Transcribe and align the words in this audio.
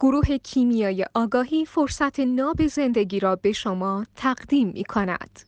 گروه 0.00 0.38
کیمیای 0.38 1.06
آگاهی 1.14 1.64
فرصت 1.64 2.20
ناب 2.20 2.66
زندگی 2.66 3.20
را 3.20 3.36
به 3.36 3.52
شما 3.52 4.06
تقدیم 4.14 4.68
می 4.68 4.84
کند. 4.84 5.40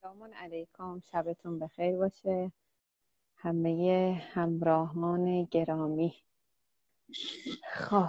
سلام 0.00 0.30
علیکم. 0.36 1.02
شبتون 1.12 1.58
بخیر 1.58 1.96
باشه. 1.96 2.52
همه 3.36 4.22
همراهان 4.32 5.44
گرامی. 5.44 6.14
خب 7.72 8.08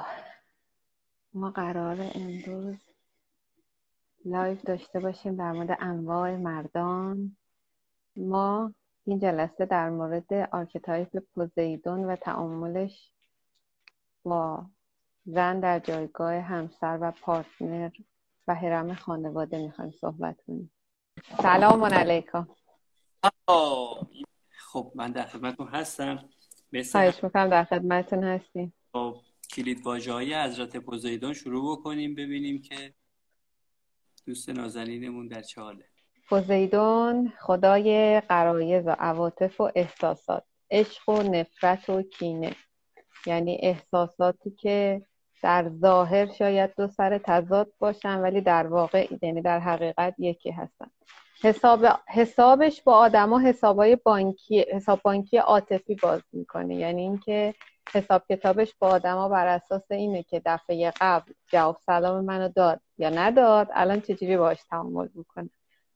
ما 1.33 1.51
قرار 1.51 2.11
امروز 2.15 2.75
لایو 4.25 4.65
داشته 4.65 4.99
باشیم 4.99 5.35
در 5.35 5.51
مورد 5.51 5.77
انواع 5.79 6.35
مردان. 6.35 7.35
ما 8.15 8.73
این 9.05 9.19
جلسه 9.19 9.65
در 9.65 9.89
مورد 9.89 10.33
آرکتایپ 10.33 11.17
پوزیدون 11.35 12.05
و 12.05 12.15
تعاملش 12.15 13.11
با 14.23 14.65
زن 15.25 15.59
در 15.59 15.79
جایگاه 15.79 16.33
همسر 16.33 16.97
و 17.01 17.11
پارتنر 17.11 17.89
و 18.47 18.55
حرم 18.55 18.93
خانواده 18.93 19.57
می‌خوایم 19.57 19.91
صحبت 19.91 20.41
کنیم. 20.47 20.71
سلام 21.41 21.85
علیکم. 21.85 22.47
خب 24.71 24.91
من 24.95 25.11
در 25.11 25.25
خدمتتون 25.25 25.67
هستم. 25.67 26.29
خواهش 26.91 27.23
می‌کنم 27.23 27.49
در 27.49 27.63
خدمتتون 27.63 28.23
هستیم. 28.23 28.73
خب 28.93 29.15
کلید 29.51 29.85
واژه 29.85 30.13
های 30.13 30.33
حضرت 30.33 30.77
پوزیدون 30.77 31.33
شروع 31.33 31.77
بکنیم 31.77 32.15
ببینیم 32.15 32.61
که 32.61 32.93
دوست 34.25 34.49
نازنینمون 34.49 35.27
در 35.27 35.41
چه 35.41 35.61
حاله. 35.61 35.85
پوزیدون 36.29 37.33
خدای 37.39 38.21
قرایز 38.21 38.87
و 38.87 38.95
عواطف 38.99 39.61
و 39.61 39.71
احساسات 39.75 40.43
عشق 40.71 41.09
و 41.09 41.23
نفرت 41.23 41.89
و 41.89 42.01
کینه. 42.01 42.55
یعنی 43.25 43.59
احساساتی 43.61 44.51
که 44.51 45.01
در 45.41 45.69
ظاهر 45.69 46.25
شاید 46.25 46.75
دو 46.77 46.87
سر 46.87 47.17
تضاد 47.17 47.71
باشن 47.79 48.19
ولی 48.19 48.41
در 48.41 48.67
واقع 48.67 49.07
یعنی 49.21 49.41
در 49.41 49.59
حقیقت 49.59 50.15
یکی 50.17 50.51
هستن. 50.51 50.87
حساب 51.43 51.85
حسابش 52.07 52.81
با 52.81 52.93
آدما 52.93 53.39
حسابای 53.39 53.95
بانکی 53.95 54.65
حساب 54.73 54.99
بانکی 55.03 55.37
عاطفی 55.37 55.95
باز 55.95 56.21
می‌کنه. 56.33 56.75
یعنی 56.75 57.01
اینکه 57.01 57.53
حساب 57.93 58.23
کتابش 58.29 58.75
با 58.79 58.87
آدما 58.87 59.29
بر 59.29 59.47
اساس 59.47 59.91
اینه 59.91 60.23
که 60.23 60.41
دفعه 60.45 60.93
قبل 61.01 61.31
جواب 61.47 61.77
سلام 61.85 62.25
منو 62.25 62.49
داد 62.49 62.81
یا 62.97 63.09
نداد 63.09 63.67
الان 63.73 64.01
چجوری 64.01 64.37
باش 64.37 64.63
تعامل 64.69 65.07
می‌کنه؟ 65.13 65.49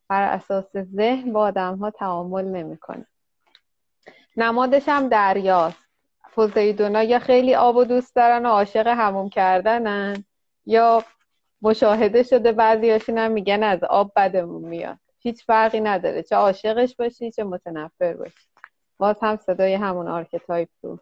بر 0.10 0.34
اساس 0.34 0.78
ذهن 0.78 1.34
با 1.34 1.42
آدم 1.42 1.78
ها 1.78 1.92
تعامل 1.92 2.46
نمی‌کنه. 2.46 3.08
نمادش 4.38 4.84
هم 4.88 5.10
دریاست. 5.10 5.83
پوزیدونا 6.36 7.04
یا 7.04 7.20
خیلی 7.20 7.56
آب 7.56 7.76
و 7.76 7.84
دوست 7.84 8.16
دارن 8.16 8.46
و 8.46 8.50
عاشق 8.50 8.88
حموم 8.88 9.30
کردنن 9.30 10.26
یا 10.66 11.04
مشاهده 11.62 12.24
شده 12.24 12.52
بعضیاشون 12.52 13.18
هم 13.18 13.32
میگن 13.32 13.64
از 13.64 13.84
آب 13.84 14.12
بدمون 14.16 14.70
میاد. 14.70 14.98
هیچ 15.20 15.46
فرقی 15.46 15.80
نداره. 15.80 16.24
چه 16.24 16.36
عاشقش 16.36 16.96
باشی 16.96 17.32
چه 17.32 17.44
متنفر 17.44 18.14
باشی. 18.14 18.48
باز 18.98 19.16
هم 19.22 19.38
صدای 19.38 19.74
همون 19.74 20.08
آرکتایپ 20.08 20.70
رو 20.82 21.00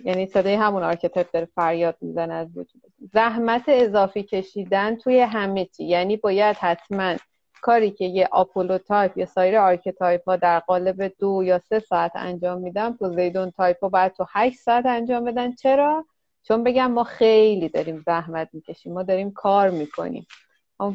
یعنی 0.00 0.26
صدای 0.26 0.54
همون 0.54 0.82
آرکتایپ 0.82 1.30
داره 1.32 1.48
فریاد 1.54 1.96
می‌زنه 2.00 2.34
از 2.34 2.48
وجود 2.56 2.82
زحمت 3.12 3.62
اضافی 3.68 4.22
کشیدن 4.22 4.96
توی 4.96 5.20
همه 5.20 5.64
چی. 5.64 5.84
یعنی 5.84 6.16
باید 6.16 6.56
حتما 6.56 7.16
کاری 7.62 7.90
که 7.90 8.04
یه 8.04 8.28
آپولو 8.32 8.78
تایپ 8.78 9.18
یا 9.18 9.26
سایر 9.26 9.58
آرکتایپ 9.58 10.28
ها 10.28 10.36
در 10.36 10.58
قالب 10.58 11.12
دو 11.18 11.42
یا 11.44 11.58
سه 11.58 11.78
ساعت 11.78 12.12
انجام 12.14 12.60
میدن 12.60 12.92
پوزیدون 12.92 13.50
تایپ 13.50 13.82
ها 13.82 13.88
باید 13.88 14.12
تو 14.12 14.26
هشت 14.32 14.58
ساعت 14.58 14.86
انجام 14.86 15.24
بدن. 15.24 15.54
چرا؟ 15.54 16.06
چون 16.42 16.64
بگم 16.64 16.90
ما 16.90 17.04
خیلی 17.04 17.68
داریم 17.68 18.02
زحمت 18.06 18.48
می‌کشیم. 18.52 18.92
ما 18.92 19.02
داریم 19.02 19.30
کار 19.30 19.70
می‌کنیم. 19.70 20.26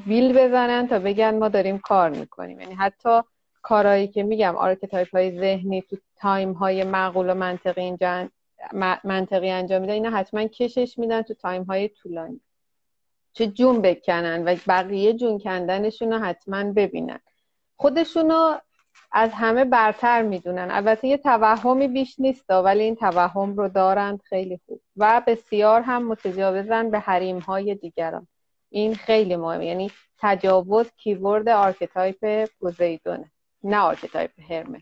ویل 0.07 0.33
بزنن 0.33 0.87
تا 0.87 0.99
بگن 0.99 1.37
ما 1.37 1.49
داریم 1.49 1.77
کار 1.77 2.09
می‌کنیم. 2.09 2.59
یعنی 2.59 2.73
حتی 2.73 3.21
کارهایی 3.61 4.07
که 4.07 4.23
میگم 4.23 4.55
آرکتایپ 4.55 5.16
های 5.16 5.39
ذهنی 5.39 5.81
تو 5.81 5.97
time 6.16 6.53
های 6.53 6.83
معقول 6.83 7.29
و 7.29 7.33
منطقی, 7.33 7.97
منطقی 9.03 9.50
انجام 9.50 9.81
میدن 9.81 9.94
اینا 9.94 10.09
حتما 10.09 10.47
کشش 10.47 10.97
میدن 10.97 11.21
تو 11.21 11.33
time 11.34 11.63
های 11.63 11.89
طولانی. 11.89 12.41
که 13.34 13.47
جون 13.47 13.81
بکنن 13.81 14.44
و 14.44 14.56
بقیه 14.68 15.14
جون 15.14 15.40
کندنشون 15.40 16.14
رو 16.14 16.19
حتما 16.19 16.64
ببینن. 16.64 17.19
خودشونو 17.78 18.58
از 19.12 19.30
همه 19.34 19.66
برتر 19.66 20.22
می‌دونن. 20.22 20.72
البته 20.72 21.08
یه 21.08 21.18
توهمی 21.18 21.88
بیش 21.88 22.19
نیست 22.19 22.50
ولی 22.50 22.84
این 22.84 22.96
توهم 22.96 23.56
رو 23.56 23.68
دارند 23.68 24.22
خیلی 24.22 24.59
خوب. 24.66 24.81
و 24.97 25.22
بسیار 25.28 25.81
هم 25.81 26.08
متجاوزن 26.08 26.90
به 26.90 27.00
حریم 27.00 27.40
های 27.40 27.75
دیگران. 27.75 28.28
این 28.69 28.96
خیلی 28.96 29.36
مهمه. 29.36 29.66
یعنی 29.66 29.92
تجاوز 30.19 30.92
keyword 30.97 31.50
آرکتایپ 31.50 32.50
پوزیدونه 32.59 33.31
نه 33.63 33.78
آرکتایپ 33.78 34.31
هرمس. 34.50 34.81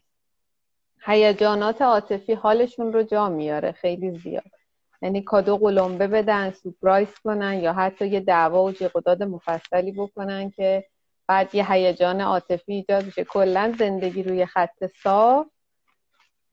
هیجانات 1.05 1.81
عاطفی 1.81 2.33
حالشون 2.33 2.93
رو 2.93 3.03
جا 3.03 3.29
میاره 3.29 3.71
خیلی 3.71 4.11
زیاد. 4.11 4.58
یعنی 5.01 5.21
کادو 5.21 5.57
قلمبه 5.57 6.07
بدن 6.07 6.51
surprise 6.51 7.09
کنن 7.23 7.59
یا 7.59 7.73
حتی 7.73 8.07
یه 8.07 8.19
دعوا 8.19 8.63
و 8.63 8.71
جیغ 8.71 9.23
مفصلی 9.23 9.91
بکنن 9.91 10.49
که 10.51 10.85
بعد 11.27 11.55
یه 11.55 11.71
هیجان 11.71 12.21
عاطفی 12.21 12.73
ایجاد 12.73 13.05
بشه 13.05 13.23
کلا 13.23 13.73
زندگی 13.79 14.23
روی 14.23 14.45
خط 14.45 14.85
صاف 15.03 15.47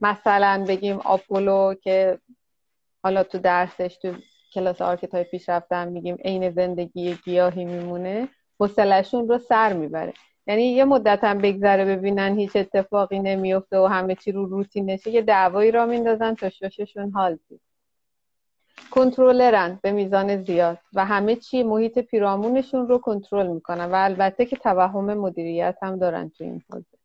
مثلا 0.01 0.65
بگیم 0.69 0.97
آپولو 0.97 1.75
که 1.75 2.19
حالا 3.03 3.23
تو 3.23 3.39
درسش 3.39 3.97
تو 4.03 4.15
کلاس 4.55 4.83
آرکتایپ 4.83 5.25
پیشرفته 5.25 5.89
میگیم 5.89 6.17
عین 6.25 6.51
زندگی 6.51 7.15
گیاهی 7.25 7.65
میمونه. 7.65 8.29
حوصلهشون 8.61 9.29
رو 9.29 9.39
سر 9.39 9.73
می‌بره. 9.73 10.13
یعنی 10.47 10.63
یه 10.63 10.85
مدت 10.85 11.25
هم 11.25 11.39
بگذره 11.39 11.85
ببینن 11.85 12.39
هیچ 12.39 12.57
اتفاقی 12.57 13.19
نمیفته 13.19 13.79
و 13.79 13.87
همه 13.87 14.15
چی 14.15 14.33
رو 14.33 14.47
روتینشه 14.47 15.11
یه 15.11 15.23
دعوایی 15.23 15.71
را 15.71 15.87
میندازن 15.87 16.35
تا 16.35 16.51
شیششون 16.51 17.11
حال 17.11 17.39
بیاد 17.49 17.61
کنترلرن 18.91 19.79
به 19.83 19.93
میزان 19.93 20.45
زیاد 20.45 20.79
و 20.93 21.05
همه 21.05 21.37
چی 21.37 21.63
محیط 21.63 21.99
پیرامونشون 21.99 22.89
رو 22.89 22.99
کنترل 22.99 23.47
می‌کنن 23.47 23.85
و 23.85 23.95
البته 23.95 24.47
که 24.47 24.57
توهم 24.57 25.15
مدیریت 25.15 25.77
هم 25.83 25.99
دارن 25.99 26.29
تو 26.29 26.45
این 26.45 26.63
حوزه. 26.71 26.97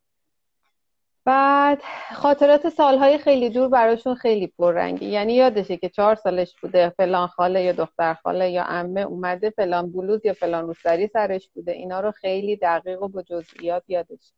بعد 1.26 1.82
خاطرات 2.14 2.70
سالهای 2.70 3.18
خیلی 3.18 3.50
دور 3.50 3.68
براشون 3.68 4.16
خیلی 4.16 4.48
پررنگی. 4.48 5.06
یعنی 5.06 5.34
یادشه 5.34 5.78
که 5.78 5.90
چهار 5.90 6.16
سالش 6.16 6.56
بوده 6.62 6.90
فلان 6.90 7.28
خاله 7.28 7.64
یا 7.64 7.72
دختر 7.72 8.14
خاله 8.14 8.50
یا 8.50 8.64
امه 8.64 9.02
اومده 9.02 9.50
فلان 9.50 9.92
بلوز 9.92 10.26
یا 10.26 10.34
فلان 10.34 10.68
روسری 10.68 11.08
سرش 11.08 11.50
بوده. 11.54 11.72
اینا 11.72 12.00
رو 12.00 12.12
خیلی 12.12 12.56
دقیق 12.56 13.02
و 13.02 13.08
با 13.08 13.22
جزئیات 13.22 13.84
یادش. 13.88 14.32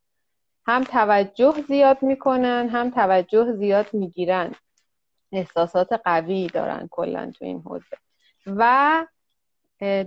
هم 0.66 0.84
توجه 0.84 1.54
زیاد 1.68 2.02
می‌کنن 2.02 2.68
هم 2.68 2.90
توجه 2.90 3.52
زیاد 3.52 3.86
می‌گیرن. 3.92 4.54
احساسات 5.36 5.92
قوی 6.04 6.46
دارن 6.46 6.88
کلا 6.90 7.32
تو 7.38 7.44
این 7.44 7.60
حوزه. 7.60 7.96
و 8.46 9.06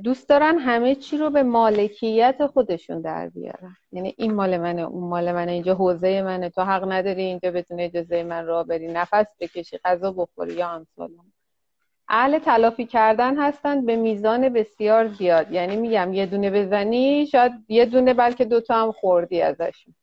دوست 0.03 0.29
دارن 0.29 0.59
همه 0.59 0.95
چی 0.95 1.17
رو 1.17 1.29
به 1.29 1.43
مالکیت 1.43 2.47
خودشون 2.47 3.01
در 3.01 3.29
بیارن. 3.29 3.75
یعنی 3.91 4.16
این 4.17 4.33
مال 4.33 4.57
منه 4.57 4.81
اون 4.81 5.09
مال 5.09 5.31
منه 5.31 5.51
اینجا 5.51 5.75
حوزه 5.75 6.21
منه. 6.21 6.49
تو 6.49 6.61
حق 6.61 6.91
نداری 6.91 7.21
اینجا 7.21 7.51
بدون 7.51 7.79
اجازه 7.79 8.23
من 8.23 8.45
را 8.45 8.63
بری. 8.63 8.87
نفس 8.87 9.25
بکشی 9.39 9.77
غذا 9.85 10.11
بخوری 10.11 10.53
یا 10.53 10.69
امثال. 10.69 11.09
اهل 12.09 12.39
تلافی 12.39 12.85
کردن 12.85 13.37
هستن 13.37 13.85
به 13.85 13.95
میزان 13.95 14.49
بسیار 14.49 15.07
زیاد. 15.07 15.51
یعنی 15.51 15.75
میگم 15.75 16.13
یه 16.13 16.25
دونه 16.25 16.51
بزنی 16.51 17.27
شاید 17.27 17.51
یه 17.67 17.85
دونه 17.85 18.13
بلکه 18.13 18.45
دوتا 18.45 18.81
هم 18.81 18.91
خوردی 18.91 19.41
ازشون. 19.41 19.95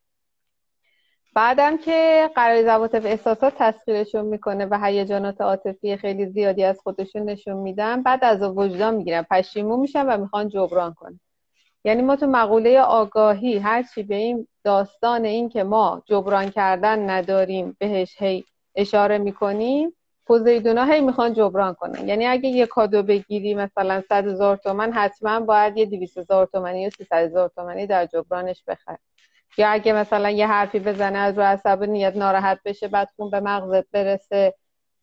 بعدم 1.35 1.77
که 1.77 2.31
قرار 2.35 2.69
عواطف 2.69 3.05
احساسات 3.07 3.55
تسخیرشون 3.59 4.25
می‌کنه 4.25 4.67
و 4.67 4.79
هیجانات 4.85 5.41
عاطفی 5.41 5.97
خیلی 5.97 6.27
زیادی 6.27 6.65
از 6.65 6.81
خودشون 6.81 7.23
نشون 7.23 7.57
میدن 7.57 8.03
بعد 8.03 8.25
از 8.25 8.43
وجدان 8.43 8.95
می‌گیرن 8.95 9.23
پشیمون 9.31 9.81
میشن 9.81 10.07
و 10.07 10.17
می‌خوان 10.17 10.49
جبران 10.49 10.95
کنن. 10.95 11.21
یعنی 11.85 12.03
ما 12.03 12.17
تو 12.17 12.27
مقوله 12.27 12.81
آگاهی 12.81 13.59
هرچی 13.59 14.03
به 14.03 14.15
این 14.15 14.47
داستان 14.65 15.25
این 15.25 15.49
که 15.49 15.65
ما 15.65 16.03
جبران 16.07 16.51
کردن 16.51 17.11
نداریم 17.11 17.77
بهش 17.79 18.23
هی 18.23 18.45
اشاره 18.75 19.19
می‌کنیم 19.19 19.93
پوزیدونا 20.27 20.85
هی 20.85 21.01
می‌خوان 21.01 21.35
جبران 21.35 21.75
کنن. 21.75 22.09
یعنی 22.09 22.27
اگه 22.27 22.49
یه 22.49 22.67
کادو 22.67 23.03
بگیری 23.03 23.55
مثلا 23.55 24.03
100 24.09 24.27
هزار 24.27 24.57
تومن 24.57 24.93
حتما 24.93 25.41
باید 25.41 25.77
یه 25.77 25.87
200 25.87 26.19
هزار 26.19 26.47
تومنی 26.47 26.83
یا 26.83 26.91
300 26.91 27.17
هزار 27.17 27.49
تومنی 27.49 27.87
در 27.87 28.07
جبرانش 28.07 28.65
بخری. 28.69 28.99
یا 29.59 29.69
اگه 29.69 29.93
مثلا 29.93 30.31
یه 30.31 30.47
حرفی 30.47 30.79
بزنه 30.79 31.19
از 31.19 31.39
رو 31.67 31.87
نیت 31.87 32.17
ناراحت 32.17 32.61
بشه 32.65 32.89
بعد 32.89 33.09
خون 33.17 33.31
به 33.31 33.41
مغزت 33.41 33.91
برسه 33.91 34.55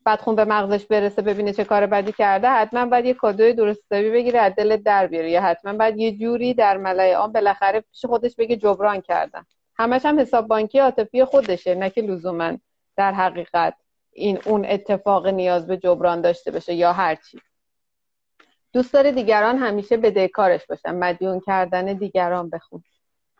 بعد 0.05 0.21
خون 0.21 0.35
به 0.35 0.45
مغزش 0.45 0.85
برسه 0.85 1.21
ببینه 1.21 1.53
چه 1.53 1.63
کار 1.63 1.85
بدی 1.85 2.11
کرده 2.11 2.49
حتما 2.49 2.85
باید 2.85 3.05
یه 3.05 3.13
کادوی 3.13 3.53
درست 3.53 3.89
بگیره 3.89 4.39
از 4.39 4.53
دلت 4.55 4.83
در 4.83 5.07
بیاره. 5.07 5.31
یا 5.31 5.41
حتما 5.41 5.73
باید 5.73 5.97
یه 5.97 6.17
جوری 6.17 6.53
در 6.53 6.77
ملای 6.77 7.15
آن 7.15 7.31
بالاخره 7.31 7.79
پیش 7.81 8.05
خودش 8.05 8.35
بگه 8.35 8.55
جبران 8.55 9.01
کردن 9.01 9.45
همش 9.75 10.05
هم 10.05 10.19
حساب 10.19 10.47
بانکی 10.47 10.79
عاطفی 10.79 11.25
خودشه 11.25 11.75
نه 11.75 11.89
که 11.89 12.01
لزوما 12.01 12.57
در 12.97 13.11
حقیقت 13.11 13.73
این 14.11 14.39
اون 14.45 14.65
اتفاق 14.65 15.27
نیاز 15.27 15.67
به 15.67 15.77
جبران 15.77 16.21
داشته 16.21 16.51
باشه 16.51 16.73
یا 16.73 16.93
هر 16.93 17.15
چی. 17.15 17.41
دوست 18.73 18.93
داره 18.93 19.11
دیگران 19.11 19.57
همیشه 19.57 19.97
بدهکارش 19.97 20.65
باشن. 20.65 20.95
مدیون 20.95 21.39
کردن 21.39 21.85
دیگران 21.85 22.49
بخون. 22.49 22.83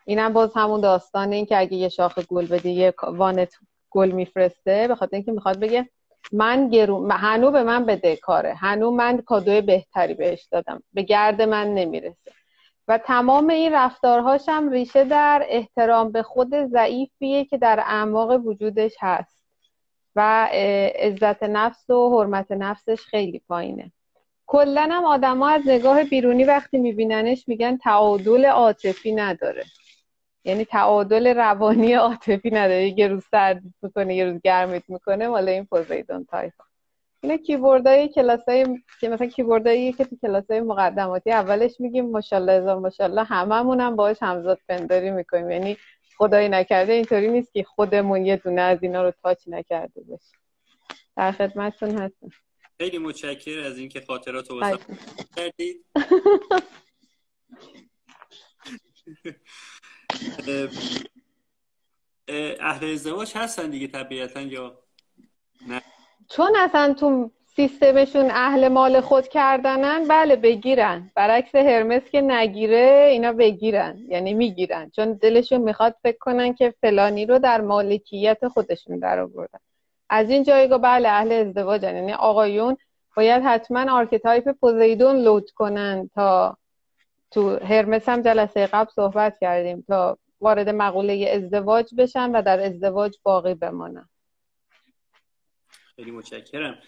اینم 0.06 0.34
باز 0.34 0.52
همون 0.56 0.82
داستان 0.82 1.32
این 1.32 1.46
که 1.46 1.60
اگه 1.60 1.74
یه 1.74 1.90
شاخ 1.90 2.20
گل 2.20 2.46
بده 2.46 2.70
یه 2.70 2.94
وانت 3.04 3.54
گل 3.90 4.12
میفرسته 4.12 4.88
به 4.88 4.96
خاطر 4.96 5.16
اینکه 5.16 5.32
می‌خواد 5.32 5.60
بگه 5.60 5.90
من 6.32 6.70
گرو 6.70 7.10
هنو 7.12 7.52
به 7.52 7.64
من 7.64 7.86
بده 7.86 8.16
کاره. 8.16 8.54
هنو 8.54 8.92
من 8.92 9.18
کادوی 9.18 9.62
بهتری 9.62 10.14
بهش 10.14 10.48
دادم. 10.52 10.84
به 10.94 11.02
گرد 11.02 11.42
من 11.42 11.74
نمی‌رسه. 11.74 12.32
و 12.88 12.98
تمام 12.98 13.50
این 13.50 13.74
رفتارهاش 13.74 14.42
هم 14.48 14.70
ریشه 14.70 15.04
در 15.04 15.46
احترام 15.50 16.12
به 16.12 16.24
خود 16.24 16.66
ضعیفیه 16.66 17.46
که 17.46 17.58
در 17.58 17.80
اعماق 17.80 18.46
وجودش 18.46 18.94
هست. 19.00 19.42
و 20.16 20.50
عزت 21.00 21.44
نفس 21.44 21.90
و 21.90 22.20
حرمت 22.20 22.52
نفسش 22.52 23.02
خیلی 23.02 23.42
پایینه. 23.48 23.92
کلا 24.48 24.88
هم 24.92 25.06
آدما 25.06 25.50
از 25.50 25.62
نگاه 25.66 26.04
بیرونی 26.04 26.44
وقتی 26.44 26.78
میبیننش 26.78 27.48
میگن 27.48 27.78
تعادل 27.78 28.46
عاطفی 28.46 29.12
نداره. 29.12 29.64
یعنی 30.44 30.66
تعادل 30.66 31.28
روانی 31.28 31.94
عاطفی 32.08 32.50
نداره. 32.50 33.00
یه 33.00 33.08
روز 33.08 33.24
سرد 33.32 33.62
می‌کنه 33.82 34.16
یه 34.16 34.26
روز 34.26 34.42
گرمت 34.44 34.90
می‌کنه 34.90 35.28
مال 35.28 35.50
این 35.50 35.66
پوزیدون 35.66 36.26
تایپ 36.26 36.54
اینا 37.24 37.38
keyword 37.38 37.99
ای 37.99 38.08
کلاسای 38.08 38.66
که 39.00 39.10
مثلا 39.10 39.28
keyword 39.28 39.79
ایی 39.79 39.94
که 39.94 40.06
تو 40.06 40.18
کلاسای 40.22 40.62
مقدماتی 40.62 41.32
اولش 41.32 41.72
میگیم 41.80 42.10
ماشاءالله 42.10 42.54
هزار 42.54 42.80
ماشاءالله 42.80 43.24
هممون 43.24 43.80
هم 43.80 43.96
باهاش 43.96 44.18
همزاد 44.22 44.60
پنداری 44.70 45.12
می‌کنیم. 45.12 45.52
یعنی 45.52 45.78
خدایی 46.18 46.50
نکرده 46.50 46.94
اینطوری 46.94 47.28
نیست 47.28 47.54
که 47.54 47.64
خودمون 47.64 48.26
یه 48.26 48.38
دونه 48.38 48.62
از 48.62 48.80
اینا 48.82 49.04
رو 49.04 49.14
touch 49.24 49.48
نکرده 49.48 50.02
باشیم. 50.02 50.40
در 51.18 51.32
خدمتتون 51.32 51.98
هستم. 51.98 52.30
خیلی 52.78 52.98
متشکر 52.98 53.60
از 53.60 53.78
اینکه 53.78 54.02
خاطرات 54.02 54.52
رو 54.52 54.78
کردید. 55.36 55.86
اهل 62.60 62.92
ازدواج 62.94 63.34
هستن 63.36 63.70
دیگه 63.70 63.88
طبیعتا 63.88 64.42
یا 64.42 64.80
نه؟ 65.68 65.82
چون 66.30 66.56
اصلا 66.56 66.94
تو 66.94 67.32
سیستمشون 67.56 68.32
اهل 68.32 68.68
مال 68.68 69.02
خود 69.02 69.28
کردنن 69.28 70.08
بله 70.08 70.36
بگیرن. 70.36 71.12
برعکس 71.16 71.56
هرمس 71.56 72.02
که 72.12 72.22
نگیره 72.22 73.08
اینا 73.12 73.34
بگیرن 73.34 73.98
یعنی 74.08 74.34
می‌گیرن. 74.34 74.90
چون 74.96 75.14
دلشون 75.14 75.62
می‌خواد 75.62 75.96
فکر 76.04 76.18
کنن 76.18 76.54
که 76.54 76.74
فلانی 76.82 77.26
رو 77.26 77.40
در 77.40 77.62
مالکیت 77.62 78.48
خودشون 78.48 79.00
در 79.00 79.20
آوردن. 79.20 79.60
از 80.10 80.30
این 80.30 80.44
جایگاه 80.44 80.78
بله 80.78 81.10
اهل 81.10 81.32
ازدواجن. 81.32 81.96
یعنی 81.96 82.14
آقایون 82.14 82.78
باید 83.16 83.44
حتما 83.44 83.92
آرکتایپ 83.98 84.52
پوزیدون 84.52 85.16
load 85.16 85.52
کنن 85.52 86.10
تا 86.16 86.58
تو 87.32 87.58
هرمس 87.58 88.10
هم 88.10 88.22
جلسه 88.22 88.68
قبل 88.68 88.92
صحبت 88.92 89.40
کردیم 89.40 89.82
تا 89.88 90.18
وارد 90.42 90.70
مقوله 90.70 91.30
ازدواج 91.34 91.96
بشن 91.98 92.32
و 92.32 92.42
در 92.42 92.60
ازدواج 92.60 93.18
باقی 93.24 93.54
بمانن. 93.54 94.10
خیلی 95.96 96.12
متشکرم. 96.12 96.80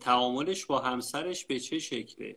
تعاملش 0.00 0.66
با 0.66 0.78
همسرش 0.78 1.46
به 1.46 1.60
چه 1.60 1.78
شکله؟ 1.78 2.36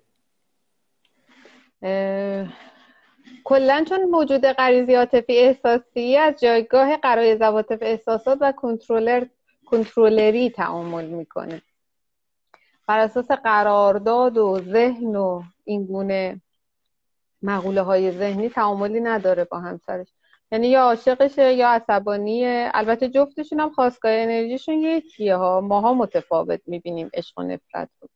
کلا 3.43 3.85
چون 3.89 4.03
موجود 4.03 4.45
غریزی 4.45 4.95
عاطفی 4.95 5.37
احساسی 5.37 6.17
از 6.17 6.41
جایگاه 6.41 6.97
قرای 6.97 7.37
زواتف 7.37 7.77
احساسات 7.81 8.37
و 8.41 8.51
کنترلر 8.51 9.25
کنترلری 9.65 10.49
تعامل 10.49 11.05
می‌کنه. 11.05 11.61
بر 12.87 12.99
اساس 12.99 13.31
قرارداد 13.31 14.37
و 14.37 14.59
ذهن 14.59 15.15
و 15.15 15.43
این 15.63 15.85
گونه 15.85 16.41
مقوله 17.41 17.81
های 17.81 18.11
ذهنی 18.11 18.49
تعاملی 18.49 18.99
نداره 18.99 19.43
با 19.43 19.59
همسرش. 19.59 20.07
یعنی 20.51 20.67
یا 20.67 20.81
عاشقشه 20.81 21.53
یا 21.53 21.69
عصبانیه. 21.69 22.71
البته 22.73 23.09
جفتشون 23.09 23.59
هم 23.59 23.69
خواستگاه 23.69 24.11
انرژیشون 24.11 24.75
یکیه 24.75 25.35
ها. 25.35 25.61
ماها 25.61 25.93
متفاوت 25.93 26.61
می‌بینیم 26.65 27.09
عشق 27.13 27.39
و 27.39 27.43
نفرت 27.43 27.89
رو. 28.01 28.09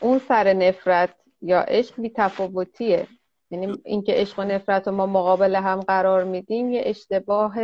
اون 0.00 0.18
سر 0.18 0.52
نفرت 0.52 1.14
یا 1.42 1.60
عشق 1.60 2.00
بی 2.00 2.12
تفاوتیه. 2.16 3.06
یعنی 3.50 3.82
اینکه 3.84 4.12
عشق 4.12 4.38
و 4.38 4.42
نفرت 4.42 4.88
رو 4.88 4.94
ما 4.94 5.06
مقابل 5.06 5.56
هم 5.56 5.80
قرار 5.80 6.24
میدیم 6.24 6.70
یه 6.70 6.82
اشتباه 6.84 7.54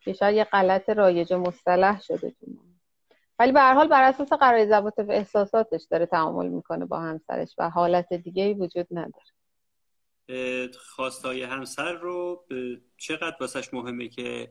که 0.00 0.12
شاید 0.12 0.36
یه 0.36 0.44
غلط 0.44 0.90
رایج 0.90 1.32
مصطلح 1.32 2.00
شده 2.00 2.30
تو 2.30 2.46
ولی 3.42 3.52
به 3.52 3.60
هر 3.60 3.74
حال 3.74 3.88
بر 3.88 4.02
اساس 4.02 4.32
قرار 4.32 4.66
ضبط 4.66 4.98
احساساتش 4.98 5.82
داره 5.90 6.06
تعامل 6.06 6.48
می‌کنه 6.48 6.84
با 6.86 7.00
همسرش 7.00 7.54
و 7.58 7.70
حالت 7.70 8.12
دیگه 8.12 8.42
ای 8.42 8.54
وجود 8.54 8.86
نداره. 8.90 9.26
خواستای 10.78 11.42
همسر 11.42 11.92
رو 11.92 12.44
چقدر 12.96 13.36
واسش 13.40 13.74
مهمه 13.74 14.08
که 14.08 14.48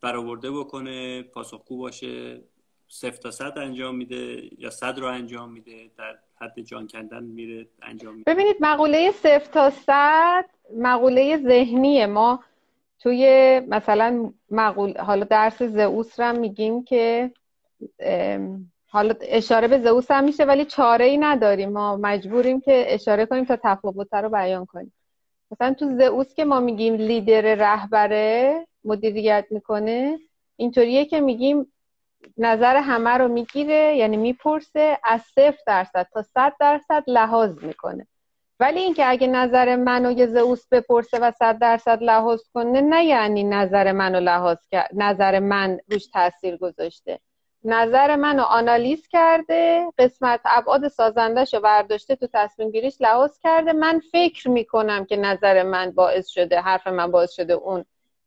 برآورده 0.00 0.50
بکنه 0.50 1.22
پاسخگو 1.22 1.78
باشه 1.78 2.40
صفر 2.88 3.16
تا 3.16 3.30
صد 3.30 3.58
انجام 3.58 3.96
میده 3.96 4.50
یا 4.58 4.70
صد 4.70 4.98
رو 4.98 5.06
انجام 5.06 5.52
میده 5.52 5.90
در 5.98 6.18
حد 6.40 6.60
جان 6.60 6.86
کندن 6.86 7.22
میره 7.22 7.68
انجام 7.82 8.14
میده؟ 8.14 8.34
ببینید 8.34 8.56
مقوله 8.60 9.10
صفر 9.10 9.50
تا 9.52 9.70
صد 9.70 10.44
مقوله 10.76 11.36
ذهنیه. 11.36 12.06
ما 12.06 12.44
توی 12.98 13.60
مثلا 13.68 14.32
مقول 14.50 14.98
حالا 14.98 15.24
درس 15.24 15.62
زئوس 15.62 16.20
رو 16.20 16.38
میگیم 16.38 16.84
که 16.84 17.30
حالا 18.88 19.14
اشاره 19.20 19.68
به 19.68 19.78
زئوس 19.78 20.10
هم 20.10 20.24
میشه 20.24 20.44
ولی 20.44 20.64
چاره 20.64 21.04
ای 21.04 21.18
نداریم. 21.18 21.72
ما 21.72 21.96
مجبوریم 21.96 22.60
که 22.60 22.84
اشاره 22.88 23.26
کنیم 23.26 23.44
تا 23.44 23.58
تفاوت 23.62 24.14
رو 24.14 24.28
بیان 24.28 24.66
کنیم. 24.66 24.92
مثلا 25.50 25.74
تو 25.74 25.96
زئوس 25.96 26.34
که 26.34 26.44
ما 26.44 26.60
میگیم 26.60 26.94
لیدر 26.94 27.54
رهبره 27.54 28.66
مدیریت 28.84 29.46
می‌کنه 29.50 30.18
اینطوریه 30.56 31.04
که 31.04 31.20
میگیم 31.20 31.72
نظر 32.38 32.76
همه 32.76 33.10
رو 33.10 33.28
می‌گیره 33.28 33.96
یعنی 33.96 34.16
می‌پرسه 34.16 34.98
از 35.04 35.20
صفر 35.22 35.58
درصد 35.66 36.06
تا 36.12 36.22
صد 36.22 36.52
درصد 36.60 37.04
لحاظ 37.06 37.64
می‌کنه. 37.64 38.06
ولی 38.60 38.80
اینکه 38.80 39.10
اگه 39.10 39.26
نظر 39.26 39.76
منو 39.76 40.10
یه 40.10 40.26
زئوس 40.26 40.66
بپرسه 40.70 41.18
و 41.18 41.30
صد 41.30 41.58
درصد 41.58 42.02
لحاظ 42.02 42.40
کنه 42.54 42.80
نه 42.80 43.04
یعنی 43.04 43.44
نظر 43.44 43.92
منو 43.92 44.20
لحاظ 44.20 44.58
کرد 44.70 44.90
نظر 44.94 45.38
من 45.38 45.78
روش 45.90 46.06
تاثیر 46.06 46.56
گذاشته. 46.56 47.20
نظر 47.64 48.16
منو 48.16 48.42
آنالیز 48.42 49.08
کرده 49.08 49.86
قسمت 49.98 50.40
ابعاد 50.44 50.88
سازندش 50.88 51.54
رو 51.54 51.60
برداشته 51.60 52.16
تو 52.16 52.28
تصمیم 52.32 52.70
گیریش 52.70 52.96
لحاظ 53.00 53.38
کرده. 53.38 53.72
من 53.72 54.00
فکر 54.12 54.48
می‌کنم 54.48 55.04
که 55.04 55.16
نظر 55.16 55.62
من 55.62 55.90
باعث 55.90 56.28
شده 56.28 56.60
حرف 56.60 56.86
من 56.86 57.10
باعث 57.10 57.32
شده 57.32 57.52
اون 57.52 57.84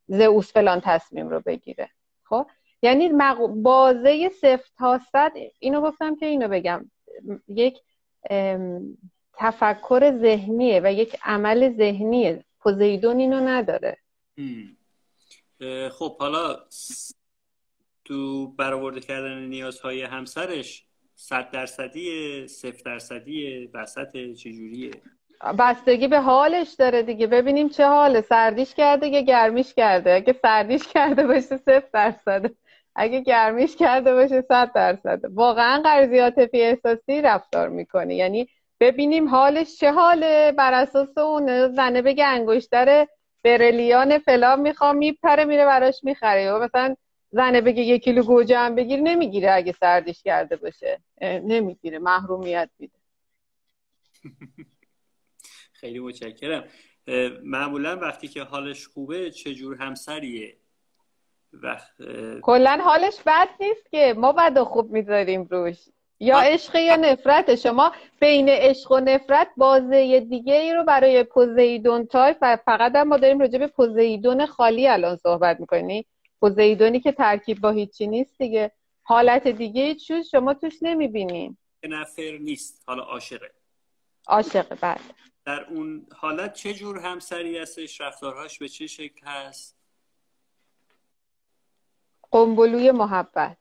زئوس 0.08 0.54
فلان 0.54 0.82
تصمیم 0.84 1.30
رو 1.30 1.40
بگیره. 1.40 1.90
خب؟ 2.24 2.48
یعنی 2.82 3.10
بازه 3.56 4.30
صفر 4.30 4.70
تا 4.78 5.00
صد 5.12 5.32
اینو 5.60 5.82
گفتم 5.82 6.16
که 6.16 6.26
اینو 6.26 6.48
بگم. 6.48 6.92
یک 7.48 7.80
تفکر 9.34 10.18
ذهنیه 10.22 10.82
و 10.84 10.94
یک 10.94 11.18
عمل 11.24 11.78
ذهنیه. 11.78 12.46
پوزیدون 12.60 13.20
اینو 13.20 13.40
نداره. 13.40 13.98
خب 15.92 16.18
حالا 16.18 16.60
تو 18.06 18.48
برآورده 18.48 19.00
کردن 19.00 19.38
نیازهای 19.38 20.02
همسرش 20.02 20.84
صد 21.16 21.52
درصدی 21.52 22.48
صفر 22.48 22.82
درصدی 22.86 23.70
وسط 23.74 24.34
چجوریه؟ 24.34 24.92
بستگی 25.60 26.08
به 26.08 26.20
حالش 26.20 26.74
داره 26.74 27.04
دیگه. 27.04 27.28
ببینیم 27.28 27.70
چه 27.70 27.88
حاله. 27.88 28.22
سردیش 28.22 28.74
کرده 28.76 29.08
یا 29.08 29.22
گرمیش 29.22 29.74
کرده. 29.74 30.14
اگه 30.14 30.36
سردیش 30.42 30.88
کرده 30.88 31.28
باشه 31.28 31.58
صفر 31.58 31.84
درصده. 31.94 32.52
اگه 32.96 33.20
گرمیش 33.20 33.76
کرده 33.76 34.14
باشه 34.14 34.42
صد 34.42 34.72
درصده. 34.76 35.28
واقعا 35.32 35.82
قرضی 35.82 36.18
عاطفی 36.18 36.62
احساسی 36.62 37.22
رفتار 37.22 37.70
می‌کنه. 37.70 38.16
یعنی 38.16 38.48
ببینیم 38.80 39.28
حالش 39.28 39.78
چه 39.78 39.92
حاله. 39.92 40.52
بر 40.52 40.74
اساس 40.74 41.18
اون 41.18 41.68
زنه 41.76 42.02
بگه 42.02 42.26
انگشتر 42.26 43.08
برلیان 43.44 44.18
فلان 44.18 44.62
می‌خوام 44.62 44.98
میپره 44.98 45.46
میره 45.46 45.66
براش 45.66 46.04
می‌خره. 46.04 46.52
و 46.52 46.64
مثلا 46.64 46.96
زنه 47.34 47.62
بگه 47.62 47.82
یک 47.82 48.04
کیلو 48.04 48.24
گوجه 48.24 48.58
هم 48.58 48.76
بگیر 48.76 49.00
نمی‌گیره 49.00 49.52
اگه 49.52 49.72
سردش 49.72 50.24
کرده 50.24 50.56
باشه. 50.56 51.02
نمی‌گیره 51.22 52.00
محرومیت 52.00 52.70
میده. 52.80 52.98
خیلی 55.82 56.00
متشکرم. 56.00 56.64
معمولا 57.44 57.96
وقتی 57.98 58.28
که 58.28 58.44
حالش 58.44 58.88
خوبه 58.88 59.32
چجور 59.32 59.76
همسریه؟ 59.76 60.58
وقت 61.54 61.94
کلا 62.42 62.80
حالش 62.84 63.20
بد 63.26 63.50
نیست 63.60 63.92
که 63.92 64.14
ما 64.18 64.32
بد 64.32 64.58
و 64.58 64.66
خوب 64.66 64.92
می‌ذاریم 64.92 65.48
روش. 65.52 65.78
یا 66.20 66.40
عشق 66.40 66.76
یا 66.76 66.96
نفرت. 66.96 67.56
شما 67.56 67.92
بین 68.20 68.50
عشق 68.50 68.92
و 68.92 69.00
نفرت 69.00 69.48
بازه 69.58 70.20
دیگه 70.20 70.56
ای 70.56 70.74
رو 70.74 70.84
برای 70.84 71.24
پوزیدون 71.24 72.06
تایپ 72.06 72.38
و 72.42 72.58
فقط 72.66 72.96
هم 72.96 73.08
ما 73.08 73.18
داریم 73.18 73.40
راجع 73.40 73.60
به 73.60 73.68
پوزیدون 73.68 74.46
خالی 74.46 74.88
الان 74.88 75.18
صحبت 75.18 75.60
می‌کنیم. 75.60 76.06
پوزیدونی 76.44 77.00
که 77.00 77.12
ترکیب 77.12 77.62
با 77.62 77.72
هیچی 77.72 78.08
نیست 78.08 78.38
دیگه. 78.38 78.72
حالت 79.04 79.48
دیگه 79.48 79.96
جز 79.96 80.30
شما 80.30 80.54
توش 80.54 80.74
نمی‌بینین 80.82 81.58
نفر 81.84 82.38
نیست. 82.42 82.84
حالا 82.88 83.04
عاشقه. 83.04 83.52
عاشق 84.28 84.80
بعد 84.80 85.02
در 85.46 85.66
اون 85.66 86.08
حالت 86.16 86.54
چه 86.54 86.74
جور 86.74 87.00
همسری 87.00 87.58
هستش؟ 87.58 88.02
رفتارهاش 88.02 88.60
به 88.60 88.70
چه 88.70 88.88
شکل 88.88 89.26
هست؟ 89.26 89.78
قنبلوی 92.32 92.92
محبت. 92.92 93.58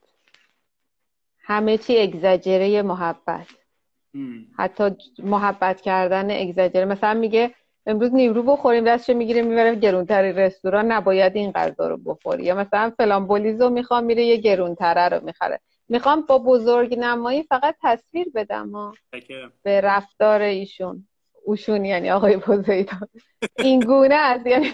همه 1.39 1.79
چی 1.79 1.99
اگزاجره 1.99 2.83
محبت. 2.83 3.49
حتی 4.59 4.97
محبت 5.19 5.81
کردن 5.81 6.31
اگزاجره. 6.31 6.85
مثلا 6.85 7.15
میگه 7.15 7.55
امروز 7.87 8.15
نیرو 8.15 8.43
بخوریم 8.43 8.85
دستش 8.85 9.17
می‌گیره 9.17 9.43
می‌بره 9.43 9.75
گرونتری 9.75 10.33
رستوران. 10.33 10.93
نباید 10.93 11.37
این 11.37 11.53
غذا 11.53 11.89
رو 11.89 11.97
بخوری. 11.97 12.45
یا 12.45 12.55
مثلا 12.55 12.93
فلان 12.99 13.27
بولیزو 13.27 13.71
می‌خوام 13.71 14.05
میره 14.05 14.25
یه 14.25 14.37
گرونتره 14.37 15.09
رو 15.09 15.25
می‌خره. 15.25 15.61
می‌خوام 15.89 16.21
با 16.21 16.39
بزرگ 16.39 16.99
نمایی 16.99 17.43
فقط 17.43 17.77
تصویر 17.83 18.27
بدم 18.35 18.71
ها. 18.71 18.95
به 19.63 19.81
رفتار 19.81 20.41
ایشون. 20.41 21.07
اوشون 21.45 21.85
یعنی 21.85 22.11
آقای 22.11 22.37
پوزیدون 22.37 23.09
این 23.59 23.81
گونه 23.81 24.15
است. 24.15 24.47
یعنی 24.47 24.73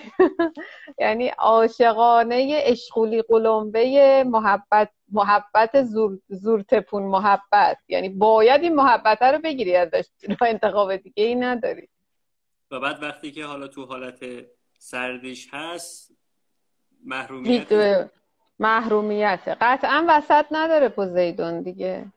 یعنی 0.99 1.29
عاشقانه 1.29 2.63
اشغولی 2.65 3.23
قلمبه 3.23 4.25
محبت 4.27 4.89
محبت 5.13 5.83
زور, 5.83 6.19
زور 6.29 6.63
تپون 6.63 7.03
محبت. 7.03 7.79
یعنی 7.89 8.09
باید 8.09 8.63
این 8.63 8.75
محبت 8.75 9.23
رو 9.23 9.39
بگیری 9.39 9.77
ازش. 9.77 10.05
انتخاب 10.41 10.97
دیگه 10.97 11.25
ای 11.25 11.35
نداری. 11.35 11.89
و 12.71 12.81
بعد 12.81 13.03
وقتی 13.03 13.33
که 13.33 13.45
حالا 13.45 13.69
تو 13.69 13.85
حالت 13.85 14.25
سردیش 14.79 15.49
هست 15.53 16.13
محرومیت 17.05 18.11
محرومیت. 18.59 19.57
قطعا 19.61 20.05
وسط 20.09 20.47
نداره 20.51 20.89
پوزیدون 20.89 21.63
دیگه. 21.63 22.13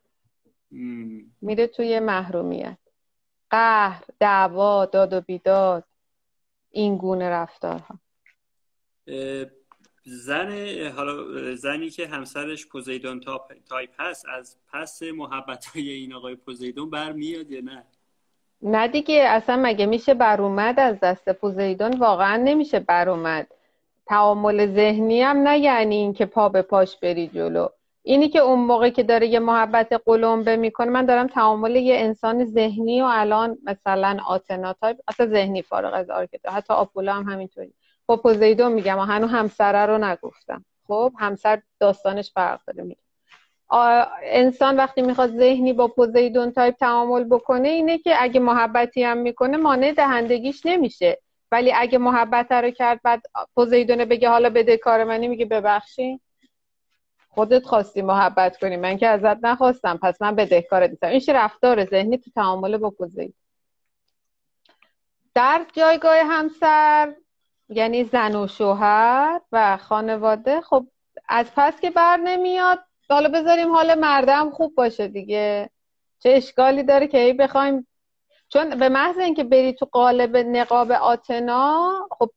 میره 1.42 1.68
توی 1.68 2.00
محرومیت. 2.00 2.78
قهر 3.50 4.04
دعوا 4.20 4.86
داد 4.86 5.14
و 5.14 5.22
بیداد 5.22 5.84
این 6.70 6.98
گونه 6.98 7.30
رفتارها. 7.30 8.00
زن 10.04 10.52
حالا 10.96 11.56
زنی 11.56 11.90
که 11.90 12.08
همسرش 12.08 12.68
پوزیدون 12.68 13.20
تایپ 13.70 14.02
هست 14.02 14.26
از 14.30 14.58
پس 14.74 15.04
محبت 15.04 15.66
های 15.66 15.90
این 15.90 16.14
آقای 16.14 16.36
پوزیدون 16.36 16.90
برمیاد 16.90 17.52
یا 17.52 17.62
نه؟ 17.62 17.86
نه 18.64 18.88
دیگه 18.88 19.24
اصلا 19.28 19.60
مگه 19.64 19.86
میشه 19.86 20.14
بر 20.14 20.42
اومد 20.42 20.80
از 20.80 21.00
دست 21.00 21.30
پوزیدون 21.30 21.94
واقعا 21.94 22.38
نمیشه 22.38 22.80
بر 22.80 23.10
اومد 23.10 23.48
تعامل 24.06 24.68
ذهنی 24.68 25.22
هم 25.22 25.38
نه 25.38 25.60
یعنی 25.60 25.96
اینکه 25.96 26.26
پا 26.26 26.50
به 26.50 26.62
پاش 26.62 26.98
بری 26.98 27.28
جلو. 27.28 27.68
اینی 28.04 28.30
که 28.30 28.40
اون 28.40 28.60
موقع 28.60 28.90
که 28.90 29.04
داره 29.04 29.28
یه 29.28 29.40
محبت 29.40 29.94
قلمبه 30.06 30.56
می‌کنه 30.56 30.90
من 30.90 31.06
دارم 31.06 31.28
تعامل 31.28 31.76
یه 31.76 31.96
انسان 32.00 32.46
ذهنی 32.46 33.02
و 33.02 33.06
الان 33.06 33.58
مثلا 33.64 34.18
آتنا 34.28 34.74
تایپ 34.74 34.98
اصلا 35.08 35.26
ذهنی 35.28 35.62
فارغ 35.62 35.94
از 35.94 36.10
آرکتا 36.10 36.52
حتی 36.52 36.74
آپولا 36.74 37.14
هم 37.14 37.24
همینطوری. 37.24 37.74
با 38.06 38.18
پوزیدون 38.18 38.72
میگم 38.74 38.98
و 38.98 39.02
هنو 39.02 39.28
همسره 39.28 39.86
رو 39.86 39.98
نگفتم. 39.98 40.66
خب 40.88 41.14
همسر 41.20 41.62
داستانش 41.80 42.32
فرق 42.32 42.60
داره 42.68 42.84
میگم 42.84 43.11
انسان 44.24 44.78
وقتی 44.78 45.02
می‌خواد 45.02 45.30
ذهنی 45.30 45.74
با 45.74 45.88
پوزیدون 45.88 46.52
تایپ 46.52 46.76
تعامل 46.76 47.24
بکنه 47.24 47.70
اینه 47.70 47.98
که 47.98 48.24
اگه 48.24 48.40
محبتی 48.40 49.04
هم 49.04 49.18
می‌کنه 49.18 49.58
مانع 49.58 49.92
دهندگیش 49.92 50.66
نمیشه. 50.66 51.22
ولی 51.52 51.74
اگه 51.74 51.98
محبت 51.98 52.52
رو 52.52 52.72
کرد 52.72 53.02
بعد 53.04 53.22
پوزیدونه 53.56 54.06
بگه 54.06 54.30
حالا 54.30 54.50
بده 54.50 54.78
کار 54.78 55.04
منی 55.04 55.28
میگه 55.28 55.46
ببخشی. 55.46 56.20
خودت 57.30 57.66
خواستی 57.66 58.02
محبت 58.02 58.58
کنی. 58.58 58.78
من 58.78 58.98
که 58.98 59.08
ازت 59.08 59.46
نخواستم. 59.46 60.00
پس 60.04 60.22
من 60.22 60.36
بدهکارت 60.36 60.90
نیستم 60.90 61.08
این 61.08 61.22
رفتار 61.28 61.86
ذهنی 61.86 62.18
تو 62.18 62.32
تعامل 62.32 62.78
با 62.78 62.90
پوزیدون 62.90 63.34
در 65.36 65.66
جایگاه 65.74 66.18
همسر 66.18 67.14
یعنی 67.70 68.04
زن 68.04 68.36
و 68.36 68.48
شوهر 68.48 69.42
و 69.52 69.78
خانواده 69.78 70.62
خب 70.62 70.88
از 71.30 71.52
پس 71.56 71.80
که 71.82 71.90
بر 71.90 72.18
نمیاد 72.18 72.80
حالا 73.14 73.30
بذاریم 73.30 73.72
حال 73.72 73.96
مردم 73.96 74.50
خوب 74.50 74.76
باشه 74.76 75.08
دیگه. 75.08 75.70
چه 76.20 76.30
اشکالی 76.30 76.84
داره 76.84 77.08
که 77.08 77.18
ای 77.18 77.34
بخوایم 77.34 77.88
چون 78.50 78.70
به 78.70 78.90
محض 78.90 79.18
اینکه 79.18 79.44
بری 79.44 79.74
تو 79.74 79.86
قالب 79.86 80.38
نقاب 80.38 80.92
آتنا 80.92 81.92
خب 82.12 82.30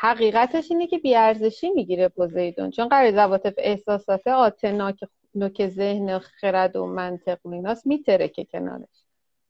حقیقتش 0.00 0.70
اینه 0.70 0.86
که 0.86 0.98
بیارزشی 0.98 1.70
می‌گیره 1.70 2.08
پوزیدون. 2.08 2.70
چون 2.70 2.88
قرار 2.88 3.12
زواتف 3.12 3.54
احساسات 3.56 4.26
آتنا 4.26 4.92
که 4.92 5.08
نوک 5.34 5.66
ذهن 5.66 6.18
خرد 6.18 6.76
و 6.76 6.86
منطق 6.86 7.38
و 7.44 7.48
ایناست 7.52 7.86
میتره 7.86 8.28
که 8.28 8.44
کنارش. 8.44 9.04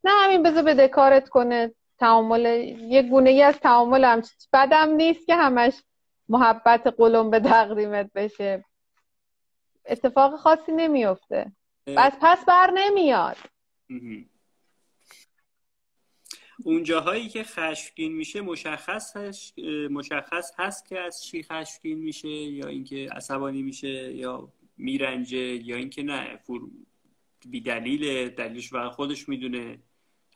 نه 0.05 0.11
همین 0.25 0.43
بذار 0.43 0.63
بده 0.63 0.89
کارت 0.89 1.29
کنه. 1.29 1.75
تعامل 1.99 2.45
یه 2.79 3.03
گونه 3.03 3.31
ای 3.31 3.43
از 3.43 3.61
تعامل 3.61 4.05
هم 4.05 4.23
بدم 4.53 4.89
نیست 4.89 5.27
که 5.27 5.35
همش 5.35 5.83
محبت 6.29 6.87
قلم 6.87 7.31
به 7.31 7.41
تقدیمت 7.41 8.11
بشه. 8.15 8.65
اتفاق 9.91 10.37
خاصی 10.37 10.73
نمیفته 10.73 11.53
بس 11.87 12.13
پس 12.21 12.45
بر 12.45 12.71
نمیاد. 12.75 13.37
اون 16.65 16.83
جاهایی 16.83 17.29
که 17.29 17.45
خشمگین 17.45 18.13
میشه 18.13 18.41
مشخص 18.41 19.17
هست 19.17 19.59
مشخص 19.91 20.53
هست 20.59 20.89
که 20.89 21.01
از 21.01 21.25
چی 21.25 21.43
خشمگین 21.43 21.99
میشه 21.99 22.29
یا 22.29 22.69
اینکه 22.69 23.09
عصبانی 23.13 23.63
میشه 23.63 24.13
یا 24.15 24.53
میرنجه 24.77 25.39
یا 25.39 25.77
اینکه 25.77 26.03
نه 26.03 26.37
فور... 26.37 26.61
بی 27.47 27.61
دلیل 27.61 28.29
دلیلش 28.29 28.73
و 28.73 28.91
خودش 28.91 29.29
می‌دونه. 29.29 29.79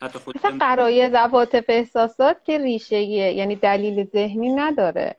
حتی 0.01 0.19
خود 0.19 0.37
مثلا 0.37 0.57
قرایز 0.57 1.13
عواطف 1.13 1.65
احساسات 1.67 2.43
که 2.43 2.57
ریشه 2.57 3.01
یعنی 3.01 3.55
دلیل 3.55 4.03
ذهنی 4.03 4.49
نداره. 4.49 5.15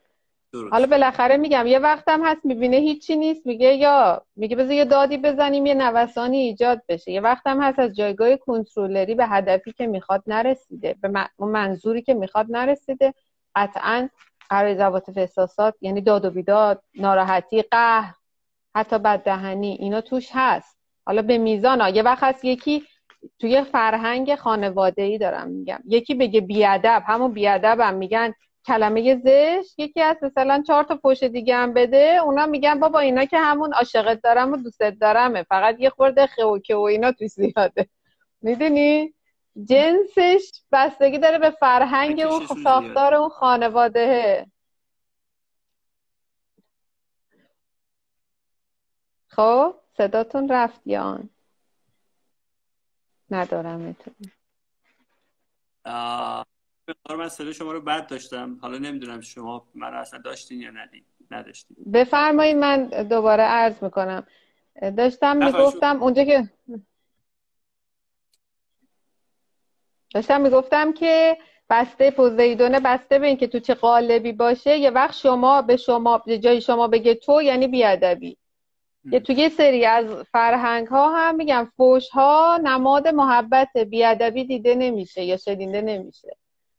حالا 0.71 0.87
بالاخره 0.87 1.37
میگم 1.37 1.67
یه 1.67 1.79
وقتم 1.79 2.25
هست 2.25 2.45
می‌بینه 2.45 2.77
هیچی 2.77 3.17
نیست 3.17 3.47
میگه 3.47 3.75
یا 3.75 4.23
میگه 4.37 4.57
بذار 4.57 4.73
یه 4.73 4.85
دادی 4.85 5.19
بزنیم 5.19 5.67
یه 5.67 5.75
نوسانی 5.75 6.39
ایجاد 6.39 6.83
بشه. 6.89 7.11
یه 7.11 7.21
وقتم 7.21 7.63
هست 7.63 7.79
از 7.79 7.97
جایگاه 7.97 8.37
کنترلری 8.37 9.15
به 9.15 9.27
هدفی 9.27 9.73
که 9.73 9.87
می‌خواد 9.87 10.23
نرسیده 10.27 10.97
به 11.01 11.29
منظوری 11.39 12.03
که 12.03 12.15
می‌خواد 12.15 12.47
نرسیده. 12.49 13.15
قطعا 13.57 14.09
قرار 14.51 14.83
عواطف 14.83 15.19
احساسات 15.19 15.75
یعنی 15.81 16.01
داد 16.01 16.25
و 16.25 16.31
بیداد 16.31 16.83
ناراحتی 16.95 17.63
قهر 17.63 18.15
حتی 18.75 18.99
بددهنی 18.99 19.77
اینا 19.81 20.01
توش 20.01 20.29
هست. 20.33 20.79
حالا 21.07 21.23
به 21.23 21.39
میزان 21.39 21.81
ها. 21.81 21.89
یه 21.89 22.03
وقت 22.03 22.23
هست 22.23 22.45
یکی 22.45 22.83
توی 23.39 23.63
فرهنگ 23.63 24.35
خانواده 24.35 25.03
ای 25.03 25.19
دارم 25.19 25.49
میگم. 25.49 25.79
یکی 25.87 26.15
بگه 26.15 26.41
بیادب 26.41 27.03
همون 27.07 27.33
بیادب 27.33 27.81
هم 27.81 27.95
میگن 27.95 28.35
کلمه 28.66 29.16
زش 29.16 29.75
یکی 29.78 30.00
از 30.00 30.16
مثلا 30.23 30.62
چهار 30.66 30.85
تا 30.85 30.96
پشت 30.96 31.25
دیگه 31.25 31.56
هم 31.56 31.73
بده. 31.73 32.18
اونا 32.25 32.46
میگن 32.46 32.80
بابا 32.80 32.99
اینا 32.99 33.25
که 33.25 33.38
همون 33.38 33.73
عاشقت 33.73 34.23
دارم 34.23 34.52
و 34.52 34.56
دوستت 34.56 34.99
دارمه. 35.00 35.42
فقط 35.42 35.76
یه 35.78 35.90
خورده 35.90 36.26
خوکه 36.26 36.76
و 36.76 36.80
اینا 36.80 37.12
تو 37.12 37.26
زیاده. 37.26 37.88
می‌دونی؟ 38.42 39.14
جنسش 39.64 40.62
بستگی 40.73 41.18
داره 41.18 41.38
به 41.38 41.50
فرهنگ 41.50 42.20
اون 42.20 42.46
ساختار 42.46 43.14
اون 43.14 43.28
خانواده. 43.28 44.46
خب 49.28 49.75
صداتون 49.96 50.49
رفت 50.49 50.80
یان. 50.87 51.30
ندارم. 53.30 53.80
می‌تونم 53.80 54.32
من 57.19 57.28
صدا 57.28 57.52
شما 57.52 57.73
رو 57.73 57.81
بد 57.81 58.07
داشتم. 58.07 58.59
حالا 58.62 58.78
نمی‌دونم 58.78 59.21
شما 59.21 59.66
من 59.75 59.95
اصلا 59.95 60.21
داشتین 60.21 60.61
یا 60.61 60.71
ندین 60.71 61.05
نداشتین. 61.31 61.76
بفرمایید 61.93 62.57
من 62.57 62.87
دوباره 62.87 63.43
عرض 63.43 63.83
می‌کنم. 63.83 64.26
داشتم 64.97 65.37
می‌گفتم 65.37 66.02
اونجا 66.02 66.25
که 66.25 66.49
داشتم 70.14 70.40
می‌گفتم 70.40 70.93
که 70.93 71.38
بسته 71.71 72.11
پوزیدونه 72.11 72.81
بسته 72.81 73.19
به 73.19 73.26
اینکه 73.26 73.47
تو 73.47 73.59
چه 73.59 73.75
قالبی 73.75 74.33
باشه 74.33 74.78
یه 74.78 74.90
وقت 74.90 75.14
شما 75.14 75.62
به 75.62 75.76
شما 75.76 76.23
جای 76.43 76.61
شما 76.61 76.88
بگه 76.88 77.14
تو 77.14 77.43
یعنی 77.43 77.69
بیادبی. 77.69 78.37
یه 79.05 79.21
تو 79.21 79.33
یه 79.33 79.49
سری 79.49 79.85
از 79.85 80.07
فرهنگ 80.33 80.87
ها 80.87 81.16
هم 81.16 81.37
میگم 81.37 81.73
فوش 81.76 82.09
ها 82.09 82.61
نماد 82.62 83.09
محبت 83.09 83.76
بیادبی 83.76 84.45
دیده 84.45 84.75
نمیشه 84.75 85.25
یا 85.25 85.37
شدیده 85.37 85.83
نمیشه. 85.83 86.37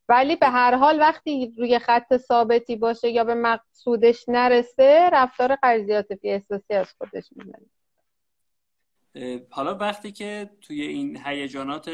ولی 0.09 0.35
به 0.35 0.47
هر 0.47 0.75
حال 0.75 0.99
وقتی 0.99 1.53
روی 1.57 1.79
خط 1.79 2.17
ثابتی 2.17 2.75
باشه 2.75 3.09
یا 3.09 3.23
به 3.23 3.35
مقصودش 3.35 4.25
نرسه 4.29 5.09
رفتار 5.13 5.55
قرضیات 5.55 6.15
فی 6.15 6.29
احساسی 6.29 6.73
از 6.73 6.93
خودش 6.97 7.29
می‌زنه 7.35 7.67
حالا 9.49 9.75
وقتی 9.75 10.11
که 10.11 10.49
توی 10.61 10.81
این 10.81 11.19
هیجانات 11.25 11.89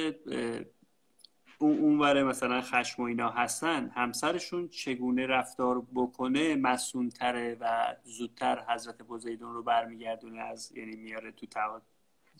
اون 1.59 1.79
اونوره 1.79 2.23
مثلا 2.23 2.61
خشم 2.61 3.01
و 3.01 3.05
اینا 3.05 3.29
هستن 3.29 3.89
همسرشون 3.89 4.67
چگونه 4.67 5.27
رفتار 5.27 5.83
بکنه 5.95 6.55
مسونتره 6.55 7.57
و 7.59 7.95
زودتر 8.03 8.65
حضرت 8.69 9.01
بزیدون 9.01 9.53
رو 9.53 9.63
برمیگردونه 9.63 10.41
از 10.41 10.71
یعنی 10.75 10.95
میاره 10.95 11.31
تو 11.31 11.45
تعاد 11.45 11.81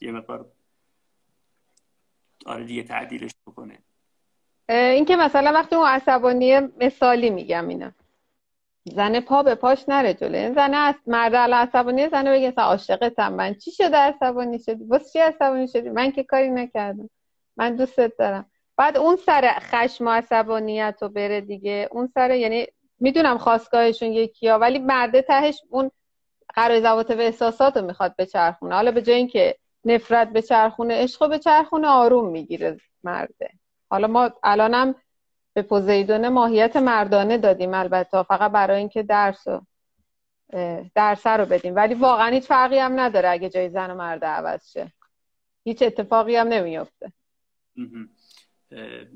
یه 0.01 0.11
مقدار 0.11 0.51
آره 2.45 2.63
دیگه 2.63 2.83
تعدیلش 2.83 3.31
بکنه. 3.47 3.79
اینکه 4.69 5.15
مثلا 5.15 5.51
وقتی 5.51 5.75
اون 5.75 5.87
عصبانی 5.87 6.59
مثالی 6.59 7.29
میگم 7.29 7.67
اینا. 7.67 7.91
زن 8.85 9.19
پا 9.19 9.43
به 9.43 9.55
پاش 9.55 9.89
نره 9.89 10.13
جلو 10.13 10.37
این 10.37 10.53
زنه 10.53 10.77
از 10.77 10.95
مرد 11.07 11.35
الان 11.35 11.67
عصبانی 11.67 12.09
زنه 12.09 12.31
بگه 12.31 12.47
مثلا 12.47 12.63
عاشقتم. 12.63 13.33
من 13.33 13.53
چی 13.53 13.71
شده 13.71 13.97
عصبانی 13.97 14.59
شدی؟ 14.59 14.83
واسه 14.83 15.09
چی 15.09 15.19
عصبانی 15.19 15.67
شدی؟ 15.67 15.89
من 15.89 16.11
که 16.11 16.23
کاری 16.23 16.49
نکردم. 16.49 17.09
من 17.57 17.75
دوستت 17.75 18.17
دارم. 18.17 18.45
بعد 18.77 18.97
اون 18.97 19.15
سر 19.15 19.55
خشم 19.59 20.07
و 20.07 20.09
عصبانیت 20.09 20.97
رو 21.01 21.09
بره 21.09 21.41
دیگه. 21.41 21.87
اون 21.91 22.07
سر 22.13 22.31
یعنی 22.31 22.67
می‌دونم 22.99 23.37
خواستگاهشون 23.37 24.13
یکی 24.13 24.47
ها 24.47 24.59
ولی 24.59 24.79
مرده 24.79 25.21
تهش 25.21 25.61
اون 25.69 25.91
قرار 26.55 26.81
زوات 26.81 27.11
و 27.11 27.19
احساسات 27.19 27.77
رو 27.77 27.85
می‌خواد 27.85 28.15
بچرخونه. 28.17 28.75
حالا 28.75 28.91
به 28.91 29.01
جای 29.01 29.15
اینکه 29.15 29.55
نفرت 29.85 30.29
به 30.29 30.41
چرخونه 30.41 31.03
عشق 31.03 31.29
به 31.29 31.39
چرخونه 31.39 31.87
آروم 31.87 32.29
می‌گیره 32.29 32.77
مرده. 33.03 33.49
حالا 33.93 34.07
ما 34.07 34.31
الانم 34.43 34.95
به 35.53 35.61
پوزیدون 35.61 36.27
ماهیت 36.27 36.75
مردانه 36.75 37.37
دادیم 37.37 37.73
البته 37.73 38.23
فقط 38.23 38.51
برای 38.51 38.77
اینکه 38.77 39.03
درس 39.03 39.47
و 39.47 39.61
درس 40.95 41.27
رو 41.27 41.45
بدیم. 41.45 41.75
ولی 41.75 41.93
واقعا 41.93 42.27
هیچ 42.27 42.43
فرقی 42.43 42.77
هم 42.77 42.99
نداره 42.99 43.29
اگه 43.29 43.49
جای 43.49 43.69
زن 43.69 43.91
و 43.91 43.95
مرد 43.95 44.25
عوض 44.25 44.71
شه. 44.71 44.91
هیچ 45.63 45.81
اتفاقی 45.81 46.35
هم 46.35 46.47
نمیفته 46.47 47.11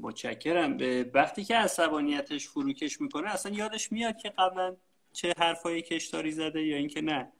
متشکرم. 0.01 0.77
وقتی 1.13 1.43
که 1.43 1.55
عصبانیتش 1.55 2.47
فروکش 2.47 3.01
می‌کنه 3.01 3.33
اصلا 3.33 3.51
یادش 3.51 3.91
میاد 3.91 4.17
که 4.17 4.29
قبلا 4.29 4.75
چه 5.13 5.33
حرفایی 5.37 5.81
کشتاری 5.81 6.31
زده 6.31 6.61
یا 6.61 6.77
اینکه 6.77 7.01
نه؟ 7.01 7.31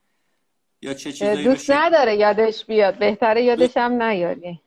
یا 0.82 0.94
چه 0.94 1.12
چیزایی 1.12 1.44
دوست 1.44 1.72
نداره 1.72 2.16
یادش 2.16 2.66
بیاد. 2.66 2.98
بهتره 2.98 3.44
یادش 3.44 3.78
هم 3.78 4.02
نیاری 4.02 4.62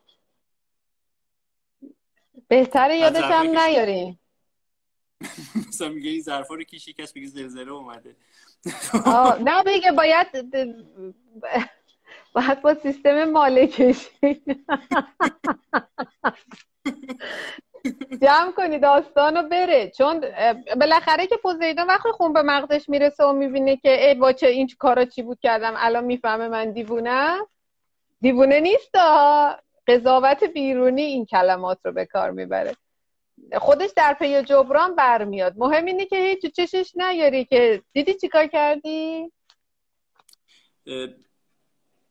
بهتره 2.50 2.96
یادش 2.96 3.22
هم 3.22 3.58
نیاری. 3.58 4.18
مثلا 5.68 5.88
میگه 5.88 6.10
این 6.10 6.22
ظرفا 6.22 6.54
رو 6.54 6.62
کی 6.62 6.78
شکست 6.78 7.16
میگه 7.16 7.28
زلزله 7.28 7.72
اومده. 7.72 8.16
نه 9.48 9.62
بگه 9.66 9.92
باید 9.92 10.26
باید 12.34 12.62
با 12.62 12.74
سیستم 12.74 13.24
مالکشی 13.24 14.42
جمع 18.22 18.52
کنی 18.56 18.78
داستان 18.78 19.36
رو 19.36 19.48
بره. 19.48 19.90
چون 19.90 20.24
بالاخره 20.80 21.26
که 21.26 21.36
پوزیدون 21.36 21.86
وقتی 21.86 22.12
خون 22.12 22.32
به 22.32 22.42
مغزش 22.42 22.88
می‌رسه 22.88 23.24
و 23.24 23.32
می‌بینه 23.32 23.76
که 23.76 24.08
ای 24.08 24.14
با 24.14 24.32
چه 24.32 24.46
این 24.46 24.68
کارا 24.78 25.04
چی 25.04 25.22
بود 25.22 25.40
کردم؟ 25.40 25.74
الان 25.76 26.04
می‌فهمه 26.04 26.48
من 26.48 26.72
دیوونه 26.72 27.38
دیوونه 28.20 28.60
نیست 28.60 28.90
قضاوت 29.90 30.44
بیرونی 30.44 31.02
این 31.02 31.26
کلمات 31.26 31.78
رو 31.84 31.92
به 31.92 32.06
کار 32.06 32.30
می‌بره. 32.30 32.76
خودش 33.54 33.90
در 33.96 34.14
پی 34.14 34.42
جبران 34.42 34.94
برمیاد. 34.94 35.54
مهم 35.56 35.84
اینه 35.84 36.06
که 36.06 36.16
هیچ 36.16 36.54
چشش 36.54 36.92
نیاری 36.96 37.44
که 37.44 37.82
دیدی 37.92 38.14
چیکار 38.14 38.46
کردی؟ 38.46 39.32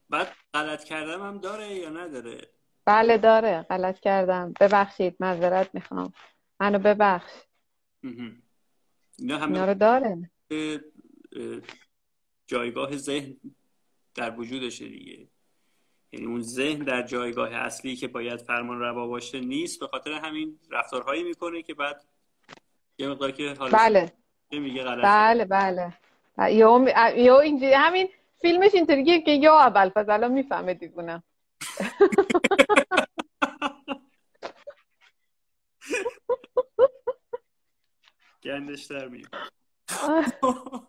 بعد 0.09 0.27
غلط 0.53 0.83
کردم 0.83 1.21
هم 1.21 1.37
داره 1.37 1.75
یا 1.75 1.89
نداره؟ 1.89 2.49
بله 2.85 3.17
داره 3.17 3.61
غلط 3.61 3.99
کردم. 3.99 4.53
ببخشید 4.59 5.15
معذرت 5.19 5.75
می‌خوام. 5.75 6.13
منو 6.59 6.79
ببخش. 6.79 7.31
اینا 9.19 9.65
رو 9.65 9.73
داره. 9.73 10.31
جایگاه 12.47 12.97
ذهن 12.97 13.37
در 14.15 14.39
وجودشه 14.39 14.87
دیگه. 14.87 15.27
یعنی 16.11 16.25
اون 16.25 16.41
ذهن 16.41 16.79
در 16.79 17.01
جایگاه 17.01 17.53
اصلی 17.53 17.95
که 17.95 18.07
باید 18.07 18.41
فرمان 18.41 18.79
روا 18.79 19.07
باشه 19.07 19.39
نیست. 19.39 19.79
به 19.79 19.87
خاطر 19.87 20.11
همین 20.11 20.59
رفتارهایی 20.71 21.23
می‌کنه 21.23 21.61
که 21.61 21.73
بعد 21.73 22.05
یه 22.97 23.07
مقدار 23.07 23.31
که 23.31 23.53
حالا 23.59 23.77
بله. 23.77 24.11
میگه 24.51 24.83
غلط 24.83 25.05
بله 25.05 25.45
بله. 25.45 25.93
یا 27.17 27.39
اینجوری 27.39 27.73
همین 27.73 28.09
فیلمش 28.41 28.73
اینطوریه 28.73 29.21
که 29.21 29.31
یا 29.31 29.59
اول 29.59 29.89
فضلا 29.89 30.27
می‌فهمه 30.27 30.73
دیگونم 30.73 31.23
گندش 38.43 38.85
در 38.85 39.07
میاد. 39.07 39.29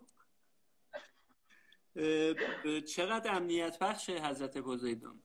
چقدر 2.95 3.35
امنیت 3.35 3.79
بخش 3.79 4.09
حضرت 4.09 4.57
پوزیدون 4.57 5.23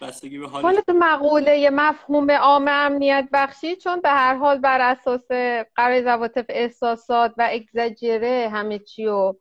به 0.00 0.48
حال 0.48 0.80
تو 0.80 0.92
مقوله 0.92 1.70
مفهوم 1.70 2.30
عام 2.30 2.68
امنیت 2.68 3.28
بخشی 3.32 3.76
چون 3.76 4.00
به 4.00 4.08
هر 4.08 4.34
حال 4.34 4.58
بر 4.58 4.80
اساس 4.80 5.28
قرار 5.76 6.02
زواتف 6.02 6.44
احساسات 6.48 7.34
و 7.38 7.48
اگزجره 7.52 8.48
همه 8.52 8.78
چی 8.78 9.04
رو 9.06 9.40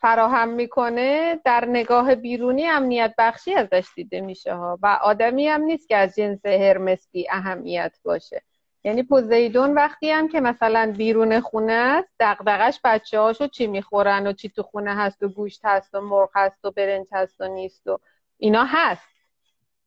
فراهم 0.00 0.48
می‌کنه 0.48 1.40
در 1.44 1.64
نگاه 1.64 2.14
بیرونی 2.14 2.66
امنیت 2.66 3.14
بخشی 3.18 3.54
ازش 3.54 3.88
دیده 3.94 4.20
میشه 4.20 4.54
ها. 4.54 4.78
و 4.82 4.98
آدمی 5.02 5.48
هم 5.48 5.62
نیست 5.62 5.88
که 5.88 5.96
از 5.96 6.14
جنس 6.14 6.46
هرمس 6.46 7.08
اهمیت 7.30 7.98
باشه. 8.04 8.42
یعنی 8.84 9.02
پوزیدون 9.02 9.74
وقتی 9.74 10.10
هم 10.10 10.28
که 10.28 10.40
مثلا 10.40 10.94
بیرون 10.96 11.40
خونه 11.40 11.72
است 11.72 12.08
دقدقش 12.20 12.80
بچه 12.84 13.20
هاشو 13.20 13.46
چی 13.46 13.66
می‌خورن 13.66 14.26
و 14.26 14.32
چی 14.32 14.48
تو 14.48 14.62
خونه 14.62 14.94
هست 14.96 15.22
و 15.22 15.28
گوشت 15.28 15.60
هست 15.64 15.94
و 15.94 16.00
مرغ 16.00 16.30
هست 16.34 16.64
و 16.64 16.70
برنج 16.70 17.06
هست 17.12 17.40
و 17.40 17.48
نیست 17.48 17.86
و 17.86 18.00
اینا 18.38 18.64
هست. 18.68 19.08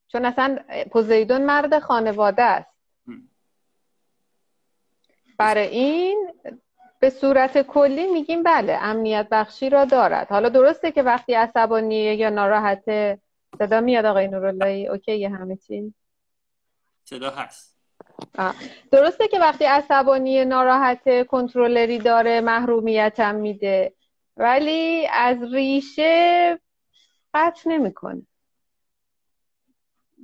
چون 0.08 0.25
اصلا 0.25 0.60
پوزیدون 0.91 1.41
مرد 1.41 1.80
خانواده 1.80 2.43
است. 2.43 2.71
برای 5.38 5.67
این 5.67 6.34
به 6.99 7.10
صورت 7.10 7.62
کلی 7.62 8.08
میگیم 8.08 8.43
بله 8.43 8.77
امنیت 8.82 9.27
بخشی 9.32 9.69
را 9.69 9.86
دارد. 9.86 10.27
حالا 10.27 10.49
درسته 10.49 10.91
که 10.91 11.04
وقتی 11.04 11.34
عصبانیه 11.34 12.15
یا 12.15 12.30
ناراحته 12.30 13.19
صدا 13.60 13.82
میاد 13.82 14.06
آقای 14.06 14.27
نوراللهی؟ 14.27 14.88
اوکی 14.88 15.25
همه 15.25 15.56
چی. 15.56 15.93
صدا 17.06 17.30
هست. 17.30 17.70
درسته 18.91 19.27
که 19.27 19.39
وقتی 19.39 19.65
عصبانی 19.65 20.45
ناراحت 20.45 21.27
کنترلری 21.27 21.97
داره 21.97 22.41
محرومیت 22.41 23.19
هم 23.19 23.36
میده 23.36 23.93
ولی 24.38 25.07
از 25.13 25.53
ریشه 25.53 26.60
قطع 27.34 27.69
نمی‌کنه. 27.69 28.21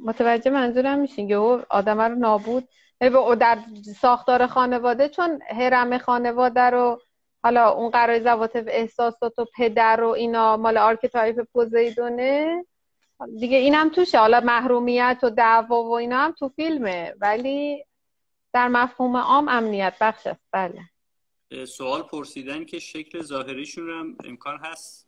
متوجه 0.04 0.52
منظورم 0.52 1.00
میشین 1.00 1.28
که 1.28 1.36
آدم 1.70 2.02
رو 2.02 2.16
نابود. 2.16 2.68
در 3.40 3.58
ساختار 4.02 4.48
خانواده 4.48 5.10
چون 5.10 5.40
هرم 5.50 5.98
خانواده 5.98 6.62
رو 6.62 7.02
حالا 7.44 7.70
اون 7.70 7.90
قرار 7.90 8.20
زوات 8.20 8.56
احساسات 8.56 9.40
و 9.40 9.46
پدر 9.58 10.04
و 10.04 10.08
اینا 10.10 10.58
مال 10.58 10.78
آرکتایپ 10.78 11.48
پوزیدونه. 11.54 12.66
دیگه 13.40 13.58
اینم 13.58 13.90
توشه. 13.90 14.20
حالا 14.20 14.40
محرومیت 14.40 15.20
و 15.24 15.30
دعوا 15.30 15.84
و 15.84 15.92
اینا 15.92 16.18
هم 16.18 16.32
تو 16.32 16.50
فیلمه. 16.50 17.14
ولی 17.22 17.86
در 18.54 18.68
مفهوم 18.68 19.18
عام 19.18 19.50
امنیت. 19.50 19.94
بخش 20.02 20.28
است 20.28 20.42
بله 20.52 20.82
سوال 21.66 22.02
پرسیدن 22.04 22.66
که 22.66 22.80
شکل 22.80 23.22
ظاهریشون 23.22 23.90
هم 23.90 24.18
امکان 24.26 24.60
هست 24.64 25.06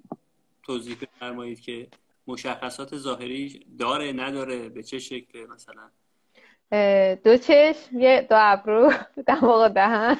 توضیح 0.64 0.98
بفرمایید 1.02 1.62
که 1.62 1.88
مشخصات 2.28 2.98
ظاهری 2.98 3.66
داره 3.80 4.12
نداره؟ 4.12 4.70
به 4.70 4.84
چه 4.84 5.00
شکل 5.00 5.46
مثلا؟ 5.46 5.90
دو 7.16 7.38
چشم 7.38 8.00
یه 8.00 8.28
دو 8.30 8.36
ابرو 8.40 8.94
دماغ 9.28 9.68
دهن. 9.68 10.18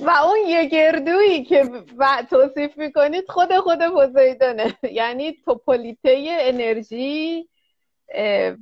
و 0.00 0.10
اون 0.10 0.38
یه 0.48 0.66
گردویی 0.66 1.44
که 1.44 1.84
توصیف 2.30 2.78
می‌کنید 2.78 3.24
خود 3.28 3.56
خود 3.58 3.78
پوزیدونه 3.88 4.78
یعنی 4.82 5.32
توپولیته 5.44 6.38
انرژی 6.40 7.48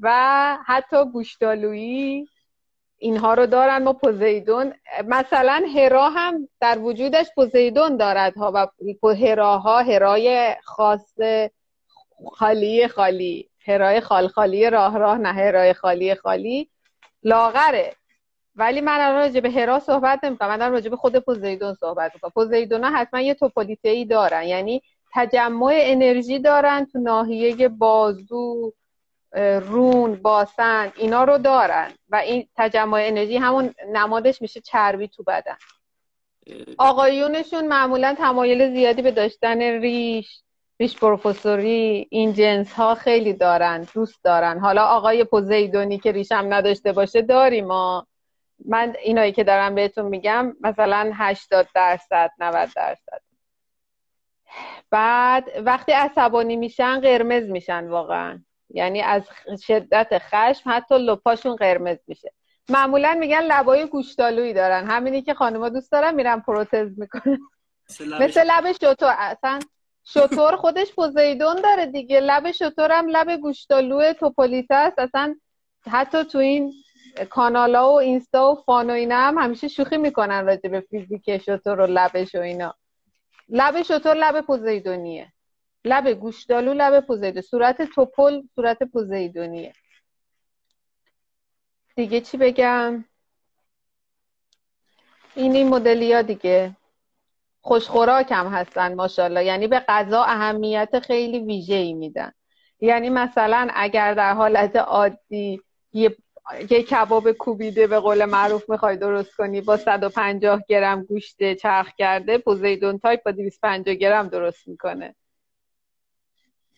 و 0.02 0.58
حتی 0.66 1.04
گوشتالویی 1.12 2.28
اینها 2.98 3.34
رو 3.34 3.46
دارن. 3.46 3.82
ما 3.82 3.92
پوزیدون 3.92 4.74
مثلا 5.04 5.62
هرا 5.76 6.10
هم 6.10 6.48
در 6.60 6.78
وجودش 6.78 7.26
پوزیدون 7.34 7.96
دارد 7.96 8.36
ها 8.36 8.70
و 9.02 9.14
هراها 9.14 9.82
هرای 9.82 10.54
خاص 10.64 11.14
خالی 12.32 12.88
خالی 12.88 13.50
هرای 13.66 14.00
خال 14.00 14.28
خالی 14.28 14.70
راه 14.70 14.98
راه 14.98 15.18
نه 15.18 15.32
هرای 15.32 15.72
خالی 15.72 16.14
خالی 16.14 16.70
لاغره. 17.22 17.94
ولی 18.56 18.80
من 18.80 19.00
الان 19.00 19.14
راجع 19.14 19.40
به 19.40 19.50
هرا 19.50 19.78
صحبت 19.78 20.24
نمی‌کنم. 20.24 20.58
من 20.58 20.72
راجع 20.72 20.90
به 20.90 20.96
خود 20.96 21.16
پوزیدون 21.16 21.74
صحبت 21.74 22.12
می‌کنم. 22.14 22.30
پوزیدون 22.30 22.84
ها 22.84 22.90
حتما 22.90 23.20
یه 23.20 23.34
توپولیته 23.34 24.04
دارن. 24.04 24.42
یعنی 24.42 24.82
تجمع 25.12 25.72
انرژی 25.74 26.38
دارن 26.38 26.86
تو 26.92 26.98
ناحیه 26.98 27.68
بازو 27.68 28.72
رون 29.60 30.14
باسن 30.14 30.92
اینا 30.96 31.24
رو 31.24 31.38
دارن. 31.38 31.92
و 32.08 32.16
این 32.16 32.48
تجمع 32.56 33.02
انرژی 33.02 33.36
همون 33.36 33.74
نمادش 33.92 34.42
میشه 34.42 34.60
چربی 34.60 35.08
تو 35.08 35.22
بدن. 35.22 35.56
آقایونشون 36.78 37.66
معمولا 37.66 38.14
تمایل 38.18 38.74
زیادی 38.74 39.02
به 39.02 39.10
داشتن 39.10 39.60
ریش 39.60 40.42
ریش 40.80 40.96
پروفسوری 40.96 42.06
این 42.10 42.32
جنس 42.32 42.72
ها 42.72 42.94
خیلی 42.94 43.32
دارن 43.32 43.86
دوست 43.94 44.24
دارن. 44.24 44.58
حالا 44.58 44.84
آقای 44.84 45.24
پوزیدونی 45.24 45.98
که 45.98 46.12
ریشم 46.12 46.46
نداشته 46.48 46.92
باشه 46.92 47.22
داریم 47.22 47.66
ما. 47.66 48.06
من 48.64 48.94
اینایی 49.02 49.32
که 49.32 49.44
دارم 49.44 49.74
بهتون 49.74 50.04
میگم 50.04 50.56
مثلا 50.60 51.10
80 51.14 51.68
درصد 51.74 52.30
90 52.38 52.68
درصد. 52.76 53.20
بعد 54.90 55.50
وقتی 55.64 55.92
عصبانی 55.92 56.56
میشن 56.56 57.00
قرمز 57.00 57.44
میشن 57.44 57.88
واقعا. 57.88 58.42
یعنی 58.74 59.00
از 59.00 59.22
شدت 59.66 60.18
خشم 60.18 60.62
حتی 60.70 60.98
لپاشون 60.98 61.56
قرمز 61.56 61.98
میشه. 62.06 62.32
معمولا 62.68 63.16
میگن 63.20 63.42
لبای 63.42 63.86
گوشتالویی 63.86 64.52
دارن. 64.52 64.90
همینی 64.90 65.22
که 65.22 65.34
خانمها 65.34 65.68
دوست 65.68 65.92
دارن 65.92 66.14
میرن 66.14 66.40
پروتز 66.40 66.98
می‌کنن. 66.98 67.38
مثل 68.20 68.44
لب 68.44 68.72
شطور. 68.72 69.14
اصلا 69.18 69.58
شطور 70.04 70.56
خودش 70.56 70.92
پوزیدون 70.92 71.56
داره 71.56 71.86
دیگه. 71.86 72.20
لب 72.20 72.50
شطور 72.50 72.92
هم 72.92 73.08
لب 73.08 73.36
گوشتالو 73.36 74.12
توپولیس 74.12 74.66
است. 74.70 74.98
اصلا 74.98 75.36
حتی 75.90 76.24
تو 76.24 76.38
این 76.38 76.72
کانالا 77.30 77.92
و 77.92 77.98
اینستا 77.98 78.52
و 78.52 78.54
فان 78.54 78.90
و 78.90 78.92
اینا 78.92 79.16
هم 79.16 79.38
همیشه 79.38 79.68
شوخی 79.68 79.96
می‌کنن 79.96 80.46
راجع 80.46 80.70
به 80.70 80.80
فیزیک 80.80 81.38
شطور 81.38 81.80
و 81.80 81.86
لبش 81.86 82.34
و 82.34 82.40
اینا. 82.40 82.74
لب 83.48 83.82
شطور 83.82 84.14
لب 84.14 84.40
پوزیدونیه. 84.40 85.32
لب 85.84 86.08
گوشتالو 86.08 86.74
لب 86.74 87.00
پوزیدون 87.06 87.42
صورت 87.42 87.82
توپل 87.82 88.42
صورت 88.54 88.82
پوزیدونیه. 88.82 89.72
دیگه 91.96 92.20
چی 92.20 92.36
بگم؟ 92.36 93.04
این 95.34 95.54
این 95.54 95.68
مدلی 95.68 96.12
ها 96.12 96.22
دیگه. 96.22 96.76
خوشخوراک 97.60 98.32
هم 98.32 98.46
هستن 98.46 98.94
ماشاءالله. 98.94 99.44
یعنی 99.44 99.66
به 99.66 99.78
غذا 99.88 100.22
اهمیت 100.22 100.98
خیلی 100.98 101.38
ویژه 101.38 101.74
ای 101.74 101.92
میدن. 101.92 102.32
یعنی 102.80 103.10
مثلا 103.10 103.68
اگر 103.74 104.14
در 104.14 104.34
حالت 104.34 104.76
عادی 104.76 105.60
یه 105.92 106.16
یه 106.70 106.82
کباب 106.82 107.32
کوبیده 107.32 107.86
به 107.86 107.98
قول 108.00 108.24
معروف 108.24 108.70
می‌خوای 108.70 108.96
درست 108.96 109.36
کنی 109.36 109.60
با 109.60 109.76
150 109.76 110.62
گرم 110.68 111.04
گوشت 111.04 111.54
چرخ 111.54 111.94
کرده 111.94 112.38
پوزیدون 112.38 112.98
تایپ 112.98 113.22
با 113.22 113.30
250 113.30 113.94
گرم 113.94 114.28
درست 114.28 114.68
می‌کنه. 114.68 115.14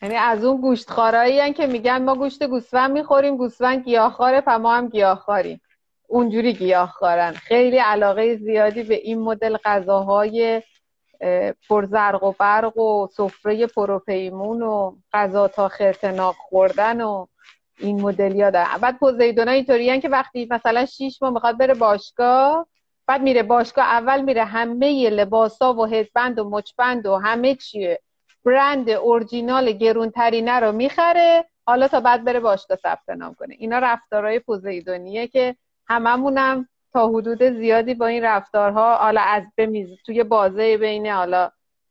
یعنی 0.02 0.14
از 0.14 0.44
اون 0.44 0.60
گوشت 0.60 0.90
خارایی 0.90 1.52
که 1.52 1.66
میگن 1.66 2.02
ما 2.02 2.14
گوشت 2.14 2.42
گوسفند 2.42 2.90
می‌خوریم 2.90 3.36
گوسفند 3.36 3.84
گیاهخواره 3.84 4.42
و 4.46 4.58
ما 4.58 4.74
هم 4.74 4.88
گیاهخواریم. 4.88 5.60
اونجوری 6.08 6.52
گیاهخوارن. 6.52 7.32
خیلی 7.32 7.78
علاقه 7.78 8.36
زیادی 8.36 8.82
به 8.82 8.94
این 8.94 9.18
مدل 9.20 9.56
غذاهای 9.64 10.62
پرزرق 11.68 12.22
و 12.24 12.34
برق 12.38 12.78
و 12.78 13.06
سفره 13.06 13.66
پروپیمون 13.66 14.62
و 14.62 14.96
غذا 15.12 15.48
تا 15.48 15.68
خرتناق 15.68 16.34
خوردن 16.38 17.00
و 17.00 17.26
این 17.78 18.00
مدلیا 18.00 18.50
دارن. 18.50 18.78
بعد 18.80 18.98
پوزیدونا 18.98 19.50
اینطوریان 19.50 20.00
که 20.00 20.08
وقتی 20.08 20.48
مثلا 20.50 20.86
شیش 20.86 21.22
ماه 21.22 21.30
می‌خواد 21.30 21.58
بره 21.58 21.74
باشگاه 21.74 22.66
بعد 23.06 23.22
میره 23.22 23.42
باشگاه 23.42 23.84
اول 23.84 24.20
میره 24.22 24.44
همه 24.44 25.10
لباسا 25.10 25.74
و 25.74 25.86
هدبند 25.86 26.38
و 26.38 26.50
مچبند 26.50 27.06
و 27.06 27.16
همه 27.16 27.54
چیه. 27.54 28.00
برند 28.44 28.90
اورجینال 28.90 29.72
گرونترینه 29.72 30.60
رو 30.60 30.72
می‌خره 30.72 31.44
حالا 31.66 31.88
تا 31.88 32.00
بعد 32.00 32.24
بره 32.24 32.40
باشگاه 32.40 32.78
ثبت 32.82 33.08
نام 33.08 33.34
کنه. 33.34 33.54
اینا 33.58 33.78
رفتارهای 33.78 34.38
پوزیدونیه 34.38 35.26
که 35.26 35.56
هممونم 35.86 36.68
تا 36.92 37.08
حدود 37.08 37.42
زیادی 37.42 37.94
با 37.94 38.06
این 38.06 38.24
رفتارها 38.24 38.96
حالا 38.96 39.20
از 39.20 39.42
بمیز 39.56 39.88
توی 40.06 40.24
بازه 40.24 40.76
بین 40.76 41.06
حالا 41.06 41.50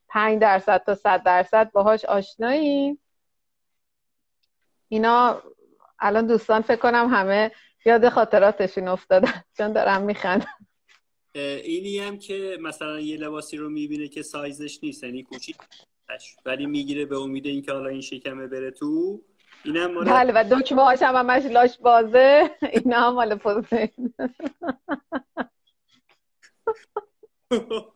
5 0.09 0.41
درصد 0.41 0.83
تا 0.85 0.95
100 0.95 1.23
درصد 1.23 1.71
باهاش 1.71 2.05
آشناییم. 2.05 2.99
اینا 4.89 5.41
الان 5.99 6.27
دوستان 6.27 6.61
فکر 6.61 6.75
کنم 6.79 7.07
همه 7.13 7.51
یاد 7.85 8.09
خاطراتشون 8.09 8.87
افتادن. 8.87 9.43
چون 9.57 9.73
دارم 9.73 10.01
میخندم 10.01 10.67
اینی 11.35 11.99
هم 11.99 12.19
که 12.19 12.57
مثلا 12.61 12.99
یه 12.99 13.17
لباسی 13.17 13.57
رو 13.57 13.69
می‌بینه 13.69 14.07
که 14.07 14.21
سایزش 14.21 14.79
نیست 14.83 15.03
یعنی 15.03 15.23
کوچیک. 15.23 15.55
ولی 16.45 16.65
می‌گیره 16.65 17.05
به 17.05 17.17
امید 17.17 17.45
اینکه 17.45 17.71
حالا 17.71 17.89
این 17.89 18.01
شکمه 18.01 18.47
بره 18.47 18.71
تو. 18.71 19.21
اینم 19.65 19.93
مال 19.93 20.05
بله 20.05 20.33
و 20.35 20.59
دکمه 20.59 20.81
هاش 20.81 21.01
هم 21.01 21.15
همش 21.15 21.45
لاش 21.45 21.77
بازه. 21.77 22.51
اینا 22.73 22.99
هم 22.99 23.13
مال 23.13 23.35
پوزه 23.35 23.91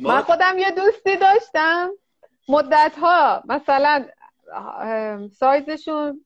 من 0.00 0.22
خودم 0.22 0.58
یه 0.58 0.70
دوستی 0.70 1.16
داشتم. 1.16 1.90
مدت 2.48 2.98
ها 3.00 3.42
مثلا 3.48 4.06
سایزشون 5.32 6.24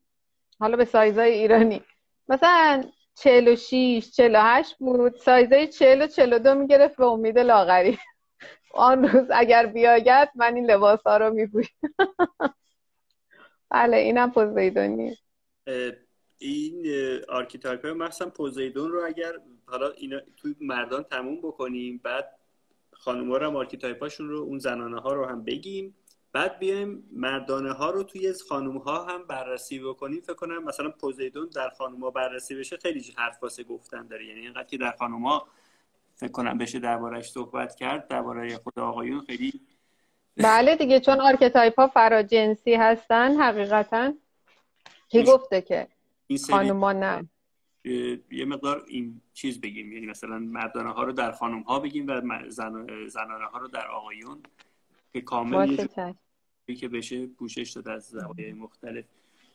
حالا 0.60 0.76
به 0.76 0.84
سایزهای 0.84 1.32
ایرانی. 1.32 1.82
مثلا 2.28 2.84
46 3.14 4.10
48 4.10 4.76
بود. 4.78 5.16
سایزهای 5.16 5.66
40 5.66 6.02
و 6.02 6.06
42 6.06 6.54
می‌گرفت 6.54 6.96
به 6.96 7.04
امید 7.04 7.38
لاغری. 7.38 7.98
آن 8.70 9.08
روز 9.08 9.26
اگر 9.34 9.66
بیاید 9.66 10.28
من 10.34 10.54
این 10.54 10.70
لباس 10.70 11.00
ها 11.06 11.16
رو 11.16 11.34
میپوشم. 11.34 11.74
بله 13.70 13.96
اینم 13.96 14.30
پوزیدونی 14.30 15.16
این 16.38 16.86
archetype 17.28 17.84
های 17.84 17.94
مثلا 17.94 18.30
پوزیدون 18.30 18.90
رو 18.92 19.04
اگر 19.06 19.32
حالا 19.66 19.90
اینا 19.90 20.20
توی 20.36 20.54
مردان 20.60 21.02
تموم 21.02 21.38
بکنیم 21.38 22.00
بعد 22.04 22.40
خانوما 22.92 23.36
رو 23.36 23.46
هم 23.46 23.56
archetype 23.56 24.04
رو 24.18 24.36
اون 24.36 24.58
زنانه 24.58 25.00
ها 25.00 25.12
رو 25.12 25.24
هم 25.26 25.44
بگیم. 25.44 25.96
بعد 26.32 26.58
بیایم 26.58 27.08
مردانه 27.12 27.72
ها 27.72 27.90
رو 27.90 28.02
توی 28.02 28.34
خانوم 28.48 28.76
ها 28.76 29.04
هم 29.04 29.26
بررسی 29.26 29.78
بکنیم. 29.78 30.20
فکر 30.20 30.34
کنم 30.34 30.64
مثلا 30.64 30.90
پوزیدون 30.90 31.48
در 31.54 31.70
خانوم 31.70 32.00
ها 32.00 32.10
بررسی 32.10 32.54
بشه 32.54 32.76
خیلی 32.76 33.14
حرف 33.16 33.42
واسه 33.42 33.64
گفتن 33.64 34.06
داره. 34.06 34.26
یعنی 34.26 34.40
اینقدر 34.40 34.64
که 34.64 34.78
در 34.78 34.90
خانوم 34.90 35.26
ها 35.26 35.48
فکر 36.20 36.32
کنم 36.32 36.58
بشه 36.58 36.78
دربارش 36.78 37.30
صحبت 37.30 37.74
کرد. 37.74 38.08
درباره 38.08 38.56
خود 38.56 38.78
آقایون 38.78 39.20
خیلی 39.20 39.60
بله 40.36 40.76
دیگه 40.76 41.00
چون 41.00 41.20
archetype 41.20 41.80
ها 41.80 41.86
فراجنسی 41.86 42.74
هستن 42.74 43.40
حقیقتا. 43.40 44.12
کی 45.08 45.22
گفته 45.22 45.60
که؟ 45.60 45.88
خانوما 46.50 46.92
نه. 46.92 47.28
یه 48.30 48.44
مقدار 48.44 48.84
این 48.88 49.20
چیز 49.34 49.60
بگیم. 49.60 49.92
یعنی 49.92 50.06
مثلا 50.06 50.38
مردانه 50.38 50.90
ها 50.90 51.02
رو 51.02 51.12
در 51.12 51.32
خانم 51.32 51.60
ها 51.60 51.78
بگیم 51.80 52.06
و 52.08 52.20
زنانه 52.48 53.44
ها 53.52 53.58
رو 53.58 53.68
در 53.68 53.86
آقایون 53.86 54.42
که 55.12 55.20
کامل 55.20 55.86
که 56.80 56.88
بشه 56.88 57.26
پوشش 57.26 57.70
داده 57.70 57.92
از 57.92 58.08
زوایای 58.08 58.52
مختلف. 58.52 59.04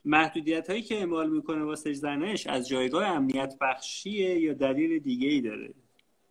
محدودیت 0.05 0.69
هایی 0.69 0.81
که 0.81 0.95
اعمال 0.95 1.29
می‌کنه 1.29 1.63
واسه 1.63 1.93
زنش 1.93 2.47
از 2.47 2.67
جایگاه 2.67 3.07
امنیت 3.07 3.55
بخشیه 3.61 4.39
یا 4.39 4.53
دلیل 4.53 4.99
دیگه 4.99 5.27
ای 5.27 5.41
داره؟ 5.41 5.73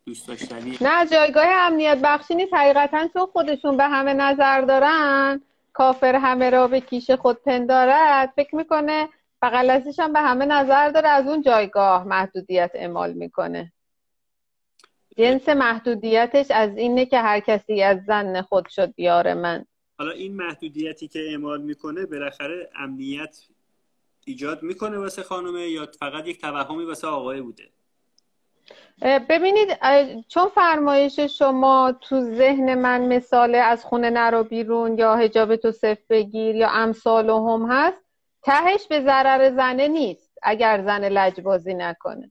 دوست 0.07 0.29
داشتنی. 0.29 0.79
نه 0.81 1.07
جایگاه 1.07 1.47
امنیت 1.49 1.99
بخشی 2.03 2.35
نیست. 2.35 2.55
حقیقتا 2.55 3.09
چون 3.13 3.27
خودشون 3.27 3.77
به 3.77 3.85
همه 3.85 4.15
نظر 4.15 4.61
دارن. 4.61 5.43
کافر 5.73 6.15
همه 6.15 6.51
را 6.51 6.69
به 6.69 6.81
کیش 6.81 7.11
خود 7.11 7.43
پندارد. 7.43 8.33
فکر 8.37 8.57
می‌کنه 8.57 9.09
بغل 9.43 9.81
هم 9.99 10.13
به 10.13 10.21
همه 10.21 10.47
نظر 10.47 10.89
داره. 10.89 11.09
از 11.09 11.27
اون 11.27 11.43
جایگاه 11.43 12.05
محدودیت 12.05 12.71
اعمال 12.75 13.13
می‌کنه. 13.13 13.73
جنس 15.17 15.49
محدودیتش 15.49 16.51
از 16.51 16.77
اینه 16.77 17.07
که 17.07 17.19
هر 17.19 17.41
کسی 17.41 17.83
از 17.83 17.99
زن 18.07 18.43
خود 18.43 18.69
شد 18.69 18.95
یار 18.97 19.35
من. 19.35 19.67
حالا 19.99 20.11
این 20.11 20.37
محدودیتی 20.37 21.09
که 21.09 21.19
اعمال 21.31 21.63
می‌کنه 21.63 22.07
بالاخره 22.07 22.71
امنیت 22.77 23.39
ایجاد 24.25 24.63
می‌کنه 24.63 24.99
واسه 24.99 25.23
خانومه 25.23 25.69
یا 25.69 25.89
فقط 25.99 26.27
یک 26.27 26.41
توهمی 26.41 26.85
واسه 26.85 27.07
آقای 27.07 27.41
بوده؟ 27.41 27.71
ببینید 29.03 29.79
چون 30.29 30.49
فرمایش 30.49 31.21
شما 31.21 31.95
تو 32.01 32.21
ذهن 32.21 32.75
من 32.75 33.01
مثال 33.01 33.55
از 33.55 33.85
خونه 33.85 34.11
نرو 34.11 34.45
بیرون 34.45 34.99
یا 34.99 35.17
هجاب 35.17 35.57
تو 35.57 35.73
صف 35.73 35.99
بگیر 36.11 36.57
یا 36.57 36.71
امثال 36.71 37.31
هم 37.31 37.67
هست 37.71 38.05
تهش 38.43 38.87
به 38.87 39.01
ضرر 39.01 39.51
زنه 39.51 39.89
نیست 39.89 40.39
اگر 40.43 40.83
زن 40.85 41.05
لجبازی 41.05 41.75
نکنه. 41.75 42.31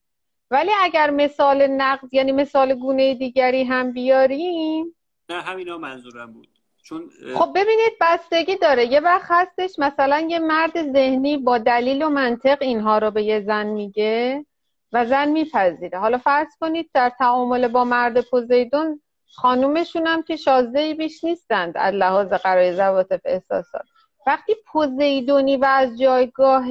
ولی 0.50 0.70
اگر 0.82 1.10
مثال 1.10 1.66
نقض 1.66 2.08
یعنی 2.14 2.32
مثال 2.32 2.74
گونه 2.74 3.14
دیگری 3.14 3.64
هم 3.64 3.92
بیاریم. 3.92 4.96
نه 5.30 5.40
همینا 5.40 5.78
منظورم 5.78 6.32
بود. 6.32 6.48
چون 6.82 7.10
خب 7.34 7.50
ببینید 7.54 7.92
بستگی 8.00 8.56
داره. 8.56 8.86
یه 8.86 9.00
وقت 9.00 9.26
هستش 9.30 9.78
مثلا 9.78 10.20
یه 10.20 10.38
مرد 10.38 10.92
ذهنی 10.92 11.36
با 11.36 11.58
دلیل 11.58 12.02
و 12.02 12.08
منطق 12.08 12.58
اینها 12.60 12.98
رو 12.98 13.10
به 13.10 13.22
یه 13.22 13.40
زن 13.40 13.66
میگه. 13.66 14.46
و 14.94 15.06
زن 15.06 15.28
میپذیره. 15.28 15.98
حالا 15.98 16.18
فرض 16.18 16.48
کنید 16.60 16.90
در 16.94 17.12
تعامل 17.18 17.68
با 17.68 17.84
مرد 17.84 18.20
پوزیدون 18.20 19.00
خانومشون 19.34 20.06
هم 20.06 20.22
که 20.22 20.36
شازده 20.36 20.94
بیش 20.94 21.24
نیستند 21.24 21.72
از 21.76 21.94
لحاظ 21.94 22.28
قرای 22.28 22.76
زواتف 22.76 23.20
احساسات. 23.24 23.82
وقتی 24.26 24.54
پوزیدونی 24.66 25.56
و 25.56 25.64
از 25.64 25.98
جایگاه 25.98 26.66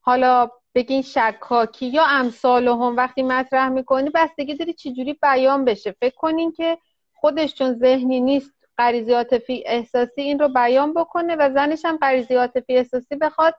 حالا 0.00 0.50
بگین 0.74 1.02
شکاکی 1.02 1.86
یا 1.86 2.04
امثال 2.06 2.68
هم 2.68 2.96
وقتی 2.96 3.22
مطرح 3.22 3.68
می‌کنی 3.68 4.10
بستگی 4.10 4.54
داری 4.54 4.72
چجوری 4.72 5.18
بیان 5.22 5.64
بشه؟ 5.64 5.94
فکر 6.00 6.14
کنین 6.16 6.52
که 6.52 6.78
خودش 7.14 7.54
چون 7.54 7.74
ذهنی 7.74 8.20
نیست 8.20 8.50
غریزی 8.78 9.12
عاطفی 9.12 9.62
احساسی 9.66 10.22
این 10.22 10.38
رو 10.38 10.48
بیان 10.48 10.94
بکنه 10.94 11.36
و 11.36 11.50
زنش 11.54 11.84
هم 11.84 11.96
غریزی 11.96 12.34
عاطفی 12.34 12.76
احساسی 12.76 13.16
بخواد 13.16 13.54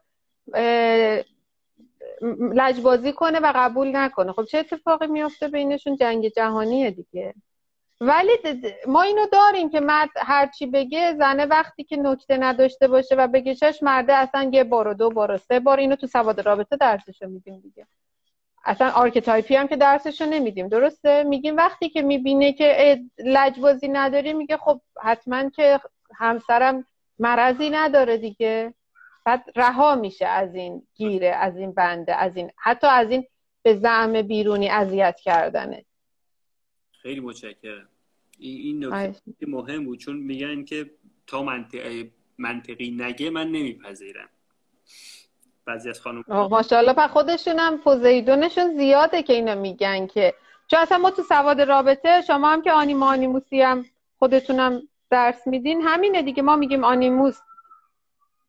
لجبازی 2.54 3.14
کنه 3.14 3.40
و 3.40 3.52
قبول 3.56 3.96
نکنه. 3.96 4.32
خب 4.32 4.44
چه 4.44 4.58
اتفاقی 4.58 5.08
میافته 5.08 5.48
بینشون؟ 5.48 5.96
جنگ 5.96 6.28
جهانیه 6.28 6.92
دیگه. 6.92 7.34
ولی 8.02 8.32
ما 8.88 9.02
اینو 9.02 9.26
داریم 9.32 9.70
که 9.70 9.80
مرد 9.80 10.10
هرچی 10.18 10.66
بگه 10.66 11.16
زنه 11.18 11.46
وقتی 11.46 11.84
که 11.84 11.98
نکته 11.98 12.38
نداشته 12.38 12.88
باشه 12.88 13.16
و 13.16 13.28
بگه 13.28 13.56
چشم 13.56 13.84
مرده 13.84 14.14
اصلا 14.14 14.50
یه 14.54 14.64
بار 14.64 14.88
و 14.88 14.94
دو 14.94 15.10
بار 15.10 15.32
و 15.32 15.38
سه 15.38 15.60
بار 15.60 15.80
اینو 15.80 15.96
تو 15.96 16.08
سواد 16.08 16.40
رابطه 16.42 16.78
درسشو 16.78 17.28
میدیم 17.28 17.60
دیگه. 17.60 17.88
اصلا 18.66 18.90
archetype 18.90 19.49
ی 19.49 19.56
هم 19.56 19.68
که 19.68 19.76
درسشو 19.76 20.26
نمیدیم. 20.26 20.68
درسته؟ 20.68 21.24
میگیم 21.24 21.58
وقتی 21.58 21.90
که 21.90 22.02
می‌بینه 22.02 22.54
که 22.54 23.02
لجبازی 23.18 23.88
نداری 23.88 24.34
میگه 24.34 24.58
خب 24.58 24.82
حتما 25.02 25.50
که 25.50 25.80
همسرم 26.16 26.86
مرضی 27.20 27.70
نداره 27.70 28.18
دیگه. 28.18 28.74
بعد 29.26 29.44
رها 29.56 29.96
میشه 29.96 30.26
از 30.26 30.56
این 30.56 30.88
گیره 30.96 31.28
از 31.28 31.58
این 31.58 31.72
بنده 31.72 32.16
از 32.16 32.38
این 32.38 32.52
حتی 32.58 32.88
از 32.88 33.12
این 33.12 33.28
به 33.64 33.76
زعم 33.76 34.22
بیرونی 34.22 34.70
اذیت 34.70 35.20
کردنه. 35.24 35.86
خیلی 37.02 37.20
متشکرم. 37.20 37.90
این 38.40 38.86
نکته 38.86 39.46
مهم 39.48 39.86
بود 39.86 40.00
چون 40.00 40.18
میگن 40.18 40.64
که 40.64 40.92
تا 41.28 41.44
منطقی, 41.44 42.12
منطقی 42.38 42.92
نگه 42.92 43.30
من 43.30 43.48
نمیپذیرم. 43.48 44.30
بعضی 45.66 45.90
از 45.90 46.02
خانم 46.02 46.24
ماشاءالله 46.28 46.94
پر 46.94 47.08
خودشون 47.08 47.60
هم 47.60 47.78
پوزیدونشون 47.78 48.78
زیاده 48.78 49.24
که 49.24 49.34
اینا 49.34 49.56
میگن 49.56 50.08
که 50.08 50.34
چون 50.68 50.80
اصلا 50.80 50.98
ما 50.98 51.12
تو 51.12 51.24
سواد 51.24 51.62
رابطه 51.62 52.22
شما 52.28 52.50
هم 52.50 52.62
که 52.62 52.72
آنیما 52.72 53.10
آنیموسی 53.10 53.62
هم 53.62 53.86
خودتونم 54.20 54.82
درس 55.10 55.48
میدین 55.48 55.82
همینه 55.82 56.22
دیگه. 56.22 56.44
ما 56.44 56.56
میگیم 56.56 56.84
آنیموس 56.84 57.40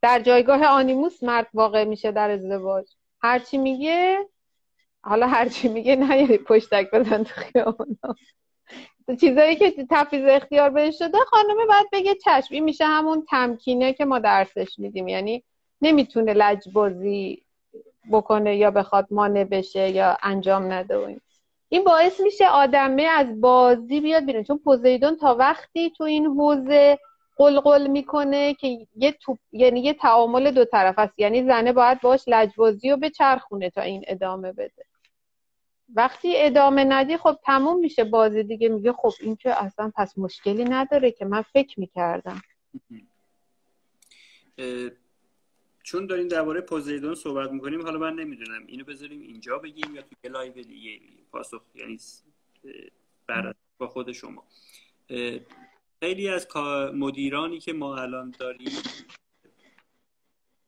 در 0.07 0.21
جایگاه 0.21 0.67
آنیموس 0.67 1.23
مرد 1.23 1.49
واقع 1.55 1.85
میشه 1.85 2.13
در 2.13 2.31
ازدواج. 2.31 2.87
هرچی 3.23 3.59
میگه 3.59 4.29
حالا 5.03 5.27
هرچی 5.27 5.69
میگه 5.69 5.97
نه 5.97 6.17
یعنی 6.17 6.39
پشتک 6.39 6.91
بزن 6.91 7.23
تو 7.23 7.35
خیابونا. 7.35 8.15
چیزایی 9.21 9.57
که 9.57 9.87
تفیز 9.91 10.25
اختیار 10.25 10.71
بهش 10.71 10.99
شده 10.99 11.19
خانمه 11.19 11.67
باید 11.67 11.87
بگه 11.93 12.15
چشم. 12.15 12.55
این 12.55 12.65
میشه 12.65 12.85
همون 12.85 13.27
تمکینه 13.31 13.93
که 13.93 14.05
ما 14.05 14.19
درسش 14.19 14.79
میدیم. 14.79 15.09
یعنی 15.09 15.45
نمی‌تونه 15.83 16.33
لجبازی 16.33 17.43
بکنه 18.11 18.57
یا 18.57 18.71
بخواد 18.71 19.07
مانع 19.11 19.45
بشه 19.45 19.91
یا 19.91 20.17
انجام 20.23 20.73
نده 20.73 21.21
این 21.69 21.85
باعث 21.85 22.21
میشه 22.21 22.49
آدمه 22.49 23.03
از 23.03 23.41
بازی 23.41 24.01
بیاد 24.01 24.25
بیرون. 24.25 24.45
چون 24.45 24.59
پوزیدون 24.59 25.17
تا 25.17 25.35
وقتی 25.35 25.91
تو 25.91 26.05
این 26.05 26.27
حوزه 26.27 26.99
قلقل 27.37 27.87
می‌کنه 27.87 28.55
که 28.55 28.87
یه 28.97 29.13
توپ 29.13 29.39
یعنی 29.53 29.81
یه 29.81 29.95
تعامل 29.95 30.51
دو 30.51 30.65
طرف 30.65 30.99
است. 30.99 31.19
یعنی 31.19 31.45
زنه 31.47 31.73
باید 31.73 32.01
باش 32.01 32.25
لجبازی 32.27 32.91
رو 32.91 32.97
بچرخونه 32.97 33.71
تا 33.71 33.81
این 33.81 34.05
ادامه 34.07 34.53
بده. 34.53 34.85
وقتی 35.95 36.33
ادامه 36.37 36.85
ندی 36.85 37.17
خب 37.17 37.39
تموم 37.45 37.81
میشه 37.81 38.05
بازی 38.05 38.43
دیگه. 38.43 38.69
میگه 38.69 38.93
خب 38.93 39.13
این 39.21 39.37
که 39.37 39.65
اصلا 39.65 39.93
پس 39.97 40.19
مشکلی 40.19 40.65
نداره 40.65 41.11
که 41.11 41.25
من 41.25 41.43
فکر 41.43 41.81
می‌کردم. 41.81 42.41
چون 45.83 46.07
داریم 46.07 46.29
درباره 46.29 46.61
پوزیدون 46.61 47.15
صحبت 47.15 47.51
می‌کنیم 47.51 47.83
حالا 47.83 47.99
من 47.99 48.15
نمی‌دونم. 48.15 48.67
اینو 48.67 48.85
بذاریم 48.85 49.21
اینجا 49.21 49.59
بگیم 49.59 49.95
یا 49.95 50.03
تو 50.03 50.29
live 50.29 50.53
دیگه 50.53 51.01
پاسخ 51.33 51.63
یعنی 51.75 51.99
بر 53.27 53.55
با 53.79 53.89
خود 53.89 54.13
شما. 54.13 54.45
خیلی 56.01 56.29
از 56.29 56.49
مدیرانی 56.95 57.61
که 57.61 57.73
ما 57.73 57.97
الان 57.97 58.35
داریم 58.39 58.73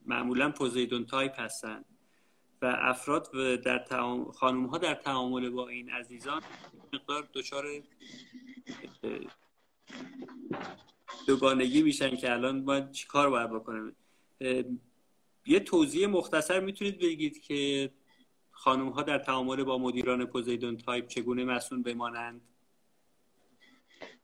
معمولا 0.07 0.51
پوزیدون 0.51 1.07
تایپ 1.07 1.41
هستن 1.41 1.85
و 2.63 2.77
افراد 2.79 3.31
در 3.65 3.79
تعام... 3.79 4.33
خانوم 4.33 4.67
ها 4.67 4.79
در 4.79 4.95
تعامل 4.95 5.51
با 5.51 5.69
این 5.69 5.91
عزیزان 5.91 6.43
مقدار 6.93 7.29
دچار 7.33 7.65
دوگانگی 11.27 11.83
میشن 11.83 12.17
که 12.17 12.33
الان 12.33 12.61
ما 12.61 12.81
چیکار 12.81 13.31
باید 13.31 13.51
بکنیم 13.51 13.97
یه 15.47 15.61
توضیح 15.61 16.07
مختصر 16.07 16.61
می‌تونید 16.61 16.99
بگید 16.99 17.43
که 17.43 17.91
خانم 18.51 18.89
ها 18.89 19.03
در 19.03 19.19
تعامل 19.19 19.65
با 19.65 19.79
مدیران 19.79 20.25
پوزیدون 20.25 20.77
تایپ 20.77 21.07
چگونه 21.07 21.45
مصون 21.45 21.83
بمانند؟ 21.83 22.41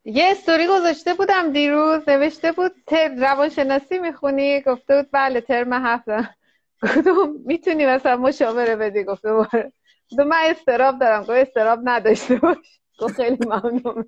یه 0.05 0.25
استوری 0.31 0.67
گذاشته 0.67 1.15
بودم 1.15 1.53
دیروز 1.53 2.09
نوشته 2.09 2.53
بود 2.53 2.73
تر 2.87 3.15
روانشناسی 3.15 3.99
می‌خونی؟ 3.99 4.61
گفته 4.61 4.97
بود 4.97 5.09
بله 5.13 5.41
ترم 5.41 5.73
هفتم 5.73 6.35
گفتم 6.83 7.35
می‌تونی 7.45 7.87
مثلا 7.87 8.17
مشاوره 8.17 8.77
بدی؟ 8.77 9.05
گفت 9.05 9.33
آره 9.33 9.73
من 10.19 10.37
اضطراب 10.45 10.99
دارم. 10.99 11.21
گفت 11.21 11.31
اضطراب 11.31 11.81
نداشته 11.85 12.37
باش. 12.37 12.57
گفت 13.01 13.15
خیلی 13.15 13.39
ممنون 13.47 14.05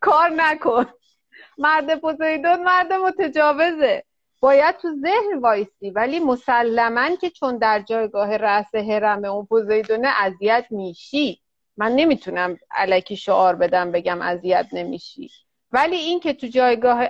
کار 0.00 0.28
نکن. 0.28 0.86
مرد 1.58 2.00
پوزیدون 2.00 2.62
مرد 2.62 2.92
متجاوزه. 2.92 4.04
باید 4.40 4.76
تو 4.76 4.88
ذهن 5.02 5.38
وایسی 5.40 5.90
ولی 5.90 6.20
مسلما 6.20 7.16
که 7.16 7.30
چون 7.30 7.58
در 7.58 7.80
جایگاه 7.80 8.36
رأس 8.36 8.74
هرم 8.74 9.24
اون 9.24 9.46
پوزیدونه 9.46 10.08
اذیت 10.08 10.66
میشی. 10.70 11.40
من 11.80 11.92
نمی‌تونم 11.92 12.58
الکی 12.70 13.16
شعار 13.16 13.56
بدم 13.56 13.92
بگم 13.92 14.22
اذیت 14.22 14.66
نمیشی. 14.72 15.30
ولی 15.72 15.96
این 15.96 16.20
که 16.20 16.32
تو 16.32 16.46
جایگاه 16.46 17.08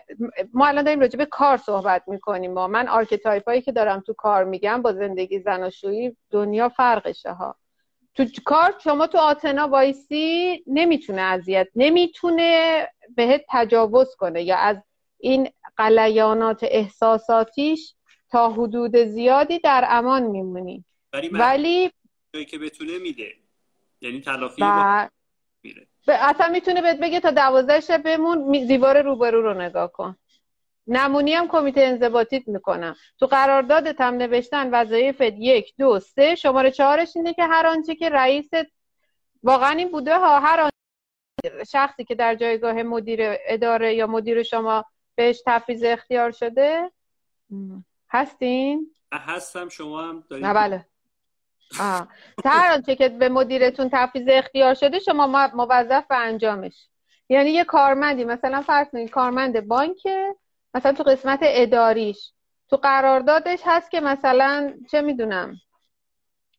ما 0.52 0.66
الان 0.66 0.84
داریم 0.84 1.00
راجع 1.00 1.18
به 1.18 1.26
کار 1.26 1.56
صحبت 1.56 2.02
می‌کنیم. 2.06 2.52
ما 2.52 2.66
من 2.66 2.88
archetype 2.88 3.48
هایی 3.48 3.62
که 3.62 3.72
دارم 3.72 4.00
تو 4.00 4.12
کار 4.12 4.44
میگم 4.44 4.82
با 4.82 4.92
زندگی 4.92 5.38
زناشویی 5.38 6.16
دنیا 6.30 6.68
فرقشه 6.68 7.32
ها. 7.32 7.56
تو 8.14 8.24
کار 8.44 8.74
شما 8.84 9.06
تو 9.06 9.18
آتنا 9.18 9.68
وایسی 9.68 10.64
نمی‌تونه 10.66 11.22
اذیت 11.22 11.68
نمی‌تونه 11.74 12.88
بهت 13.16 13.44
تجاوز 13.48 14.14
کنه 14.16 14.42
یا 14.42 14.56
از 14.56 14.76
این 15.18 15.48
قلیانات 15.76 16.60
احساساتیش 16.62 17.94
تا 18.30 18.50
حدود 18.50 18.96
زیادی 18.96 19.58
در 19.58 19.84
امان 19.88 20.22
میمونی. 20.22 20.84
ولی 21.32 21.90
جایی 22.34 22.46
که 22.46 22.58
بتونه 22.58 22.98
میده. 22.98 23.34
یعنی 24.00 24.20
تلافی 24.20 24.62
با... 24.62 25.08
میره. 25.62 25.86
اصلا 26.08 26.48
می‌تونه 26.48 26.82
بهت 26.82 26.98
بگه 26.98 27.20
تا 27.20 27.30
دوازده 27.30 27.80
شب 27.80 28.02
بمون 28.02 28.66
دیوار 28.66 29.02
روبرو 29.02 29.42
رو 29.42 29.54
نگاه 29.54 29.92
کن. 29.92 30.16
نمونی 30.86 31.32
هم 31.32 31.48
کمیته 31.48 31.80
انضباطیت 31.80 32.48
می‌کنم. 32.48 32.96
تو 33.18 33.26
قراردادت 33.26 34.00
هم 34.00 34.14
نوشتن 34.14 34.70
وظایفت 34.70 35.20
یک 35.20 35.74
دو 35.78 36.00
سه 36.00 36.34
شماره 36.34 36.70
چهارش 36.70 37.16
اینه 37.16 37.34
که 37.34 37.44
هر 37.44 37.66
آنچه 37.66 37.94
که 37.94 38.08
رئیست 38.08 38.54
واقعا 39.42 39.70
این 39.70 39.90
بوده 39.90 40.18
ها 40.18 40.40
هر 40.40 40.70
شخصی 41.70 42.04
که 42.04 42.14
در 42.14 42.34
جایگاه 42.34 42.82
مدیر 42.82 43.20
اداره 43.22 43.94
یا 43.94 44.06
مدیر 44.06 44.42
شما 44.42 44.84
بهش 45.14 45.42
تفریز 45.46 45.84
اختیار 45.84 46.30
شده؟ 46.30 46.90
هستین؟ 48.10 48.94
هستم 49.12 49.68
شما 49.68 50.02
هم 50.02 50.24
دارید؟ 50.30 50.46
نه 50.46 50.54
بله. 50.54 50.86
هر 52.44 52.72
آنچه 52.72 52.96
که 52.96 53.08
به 53.08 53.28
مدیرتون 53.28 53.88
تفریز 53.92 54.28
اختیار 54.28 54.74
شده 54.74 54.98
شما 54.98 55.50
موظف 55.54 56.06
به 56.08 56.16
انجامش. 56.16 56.88
یعنی 57.28 57.50
یه 57.50 57.64
کارمندی 57.64 58.24
مثلا 58.24 58.62
فرض 58.62 58.86
کنید 58.92 59.10
کارمند 59.10 59.68
بانک 59.68 60.02
مثلا 60.74 60.92
تو 60.92 61.02
قسمت 61.02 61.38
اداریش. 61.42 62.32
تو 62.70 62.76
قراردادش 62.76 63.60
هست 63.64 63.90
که 63.90 64.00
مثلا 64.00 64.74
چه 64.90 65.00
می‌دونم؟ 65.00 65.56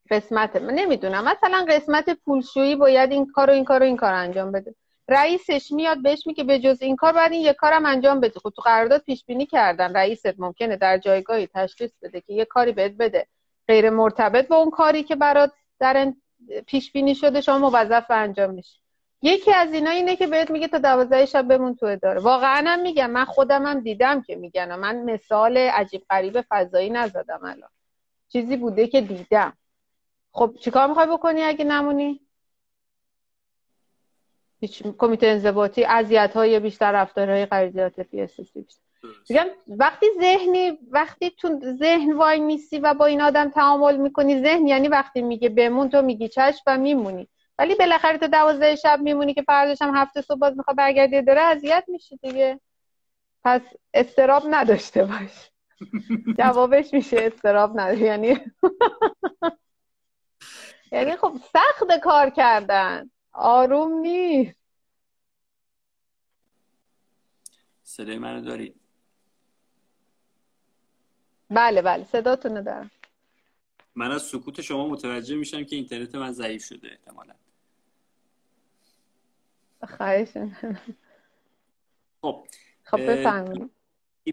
قسمت 0.09 0.55
من 0.55 0.73
نمی‌دونم. 0.73 1.23
مثلا 1.23 1.65
قسمت 1.69 2.09
پولشویی 2.09 2.75
باید 2.75 3.11
این 3.11 3.31
کار 3.31 3.49
و 3.49 3.53
این 3.53 3.65
کار 3.65 3.81
و 3.81 3.85
این 3.85 3.97
کار 3.97 4.13
انجام 4.13 4.51
بده. 4.51 4.75
رئیسش 5.07 5.71
میاد 5.71 6.01
بهش 6.01 6.27
میگه 6.27 6.43
به 6.43 6.59
جز 6.59 6.81
این 6.81 6.95
کار 6.95 7.13
باید 7.13 7.31
این 7.31 7.41
یه 7.41 7.53
کارم 7.53 7.85
انجام 7.85 8.19
بده. 8.19 8.39
خب 8.39 8.49
تو 8.49 8.61
قرارداد 8.61 9.01
پیش 9.01 9.25
بینی 9.25 9.45
کردن. 9.45 9.95
رئیست 9.95 10.39
ممکنه 10.39 10.75
در 10.75 10.97
جایگاهی 10.97 11.47
تشخیص 11.47 11.91
بده 12.01 12.21
که 12.21 12.33
یه 12.33 12.45
کاری 12.45 12.71
بهت 12.71 12.91
بده. 12.91 13.27
غیر 13.71 13.89
مرتبط 13.89 14.47
با 14.47 14.55
اون 14.55 14.69
کاری 14.69 15.03
که 15.03 15.15
برات 15.15 15.51
در 15.79 16.13
پیش 16.67 16.91
بینی 16.91 17.15
شده 17.15 17.41
شما 17.41 17.69
موظف 17.69 18.05
انجام 18.09 18.53
میشه 18.53 18.77
یکی 19.21 19.53
از 19.53 19.73
اینا 19.73 19.89
اینه 19.89 20.15
که 20.15 20.27
بهت 20.27 20.51
میگه 20.51 20.67
تا 20.67 20.77
دوازده 20.77 21.25
شب 21.25 21.47
بمون 21.47 21.75
تو 21.75 21.85
اداره. 21.85 22.21
واقعا 22.21 22.63
هم 22.67 22.81
میگم. 22.81 23.09
من 23.09 23.25
خودم 23.25 23.65
هم 23.65 23.79
دیدم 23.79 24.21
که 24.21 24.35
میگن. 24.35 24.75
من 24.75 25.03
مثال 25.03 25.57
عجیب 25.57 26.05
غریب 26.09 26.45
فضایی 26.49 26.89
نزدم 26.89 27.39
الان. 27.43 27.69
چیزی 28.29 28.57
بوده 28.57 28.87
که 28.87 29.01
دیدم. 29.01 29.53
خب 30.31 30.55
چیکار 30.59 30.87
می‌خوای 30.87 31.07
بکنی 31.07 31.41
اگه 31.41 31.65
نمونی؟ 31.65 32.21
هیچ 34.59 34.83
کمیته 34.97 35.27
انضباطی 35.27 35.83
اذیت 35.83 36.31
های 36.35 36.59
بیشتر 36.59 36.91
رفتارهای 36.91 37.45
غریزیات 37.45 37.99
بیشتر. 37.99 38.80
میگم 39.29 39.47
وقتی 39.67 40.05
ذهنی 40.19 40.77
وقتی 40.91 41.29
تو 41.29 41.59
ذهن 41.79 42.13
وای 42.13 42.39
میسی 42.39 42.79
و 42.79 42.93
با 42.93 43.05
این 43.05 43.21
آدم 43.21 43.49
تعامل 43.49 43.97
می‌کنی 43.97 44.41
ذهن 44.41 44.67
یعنی 44.67 44.87
وقتی 44.87 45.21
میگه 45.21 45.49
بمون 45.49 45.89
تو 45.89 46.01
میگی 46.01 46.29
چشم 46.29 46.63
و 46.67 46.77
میمونی. 46.77 47.27
ولی 47.57 47.75
بالاخره 47.75 48.17
تا 48.17 48.27
دوازده 48.27 48.75
شب 48.75 48.99
میمونی 49.01 49.33
که 49.33 49.41
فرداش 49.41 49.81
هم 49.81 49.95
هفته 49.95 50.21
صبح 50.21 50.39
باز 50.39 50.57
می‌خواد 50.57 50.77
برگردی 50.77 51.21
داره 51.21 51.41
اذیت 51.41 51.83
میشی 51.87 52.17
دیگه. 52.17 52.59
پس 53.43 53.61
استراب 53.93 54.43
نداشته 54.49 55.05
باش. 55.05 55.51
جوابش 56.39 56.93
میشه 56.93 57.17
استراب 57.19 57.79
نداره. 57.79 57.99
یعنی 57.99 58.37
یعنی 60.91 61.15
خب 61.15 61.33
سخت 61.53 61.99
کار 62.03 62.29
کردن. 62.29 63.11
آروم 63.33 63.93
نیست. 63.93 64.55
صدای 67.83 68.17
منو 68.17 68.41
دارید؟ 68.41 68.81
بله 71.51 71.81
بله 71.81 72.03
صداتونو 72.03 72.61
دارم. 72.61 72.91
من 73.95 74.11
از 74.11 74.21
سکوت 74.21 74.61
شما 74.61 74.87
متوجه 74.87 75.35
میشم 75.35 75.63
که 75.63 75.75
اینترنت 75.75 76.15
من 76.15 76.31
ضعیف 76.31 76.65
شده 76.65 76.87
احتمالا. 76.91 77.33
خواهش. 79.97 80.29
خب 82.21 82.47
خب 82.83 83.11
بفرمایید. 83.11 83.71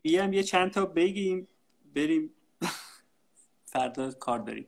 بیام 0.02 0.33
یه 0.33 0.42
چند 0.42 0.70
تا 0.70 0.87
بگیم 0.87 1.48
بریم. 1.94 2.31
فردا 3.72 4.11
کار 4.11 4.38
داریم. 4.38 4.66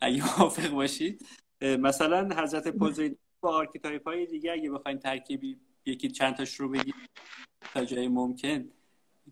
اگه 0.00 0.38
موافق 0.38 0.68
باشید. 0.68 1.26
مثلا 1.60 2.42
حضرت 2.42 2.68
پوزیدون 2.68 3.18
با 3.40 3.56
archetype 3.56 4.08
های 4.08 4.26
دیگه 4.26 4.52
اگه 4.52 4.70
بخوایم 4.70 4.98
ترکیبی 4.98 5.60
یکی 5.86 6.08
چند 6.08 6.36
تاش 6.36 6.54
رو 6.54 6.68
بگیم 6.68 6.94
تا 7.74 7.84
جای 7.84 8.08
ممکن 8.08 8.68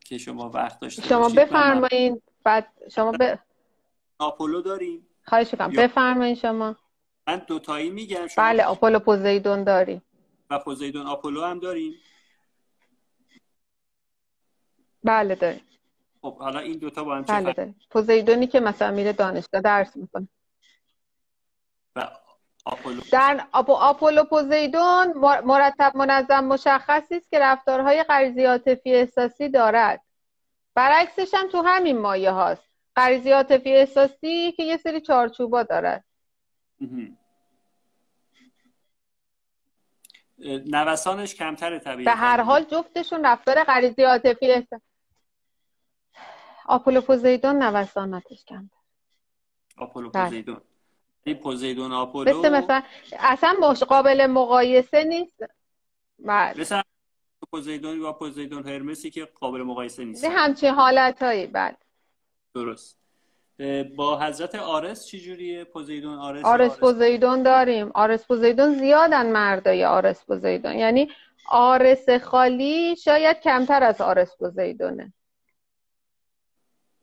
که 0.04 0.18
شما 0.18 0.50
وقت 0.50 0.80
داشته 0.80 1.02
شما 1.02 1.28
بفرمایید 1.28 2.22
بعد 2.46 2.72
شما 2.90 3.12
به 3.12 3.38
آپولو 4.18 4.60
داریم؟ 4.62 5.06
خواهش 5.24 5.52
می‌کنم. 5.52 5.70
بفرمایید 5.70 6.38
شما. 6.38 6.76
من 7.26 7.42
دوتایی 7.46 7.90
میگم. 7.90 8.26
شما 8.26 8.44
بله 8.44 8.64
آپولو 8.64 8.98
پوزیدون 8.98 9.64
داریم 9.64 10.02
و 10.50 10.58
پوزیدون 10.58 11.06
آپولو 11.06 11.44
هم 11.44 11.58
داریم. 11.58 11.94
بله 15.04 15.34
داریم. 15.34 15.60
خب 16.22 16.38
حالا 16.38 16.60
این 16.60 16.78
دوتا 16.78 17.04
با 17.04 17.16
هم 17.16 17.24
چه 17.24 17.32
بله 17.32 17.52
داریم. 17.52 17.76
پوزیدونی 17.90 18.46
که 18.46 18.60
مثلا 18.60 18.90
میره 18.90 19.12
دانشگاه 19.12 19.60
درس 19.60 19.96
می‌کنه 19.96 20.28
و 21.96 22.08
آپولو. 22.64 23.00
در 23.12 23.46
آپو 23.52 23.72
آپولو 23.72 24.24
پوزیدون 24.24 25.12
مرتب 25.44 25.96
منظم 25.96 26.44
مشخصی 26.44 27.14
است 27.16 27.30
که 27.30 27.38
رفتارهای 27.38 28.02
غریزی 28.02 28.44
عاطفی 28.44 28.94
احساسی 28.94 29.48
دارد. 29.48 30.05
برعکسش 30.76 31.34
هم 31.34 31.48
تو 31.48 31.62
همین 31.62 31.98
مایه 31.98 32.30
هاست. 32.30 32.66
غریزی 32.96 33.30
عاطفی 33.32 33.72
احساسی 33.72 34.52
که 34.52 34.62
یه 34.62 34.76
سری 34.76 35.00
چارچوبا 35.00 35.62
دارد 35.62 36.04
نوسانش 40.66 41.34
کمتر 41.34 41.78
طبیعی 41.78 42.04
به 42.04 42.10
هر 42.10 42.40
حال 42.40 42.64
جفتشون 42.64 43.26
رفتار 43.26 43.64
غریزی 43.64 44.02
عاطفی 44.02 44.50
احساسی 44.50 44.82
آپولو 46.66 47.00
پوزیدون 47.00 47.62
نوساناتش 47.62 48.44
کمتر. 48.44 48.76
آپولو 49.76 50.10
بله. 50.10 50.24
پوزیدون 50.24 50.60
این 51.24 51.36
پوزیدون 51.36 51.92
آپولو 51.92 52.38
مثل 52.38 52.52
مثلا 52.52 52.82
اصلا 53.18 53.72
قابل 53.72 54.26
مقایسه 54.26 55.04
نیست. 55.04 55.44
بله. 56.18 56.60
مثل 56.60 56.82
پوزیدون 57.50 58.02
با 58.02 58.12
پوزیدون 58.12 58.68
هرمسی 58.68 59.10
که 59.10 59.24
قابل 59.24 59.62
مقایسه 59.62 60.04
نیست. 60.04 60.24
همچین 60.24 60.70
حالت 60.70 61.22
هایی 61.22 61.46
بله. 61.46 61.76
درست. 62.54 62.98
با 63.96 64.20
حضرت 64.20 64.54
آرس 64.54 65.06
چی 65.06 65.20
جوریه؟ 65.20 65.64
پوزیدون 65.64 66.18
آرس 66.18 66.44
آرس 66.44 66.78
پوزیدون 66.78 67.42
داریم. 67.42 67.90
آرس 67.94 68.26
پوزیدون 68.26 68.74
زیادن 68.74 69.32
مردای 69.32 69.84
آرس 69.84 70.24
پوزیدون. 70.24 70.72
یعنی 70.72 71.10
آرس 71.48 72.10
خالی 72.10 72.96
شاید 72.96 73.40
کمتر 73.40 73.82
از 73.82 74.00
آرس 74.00 74.36
پوزیدونه. 74.38 75.12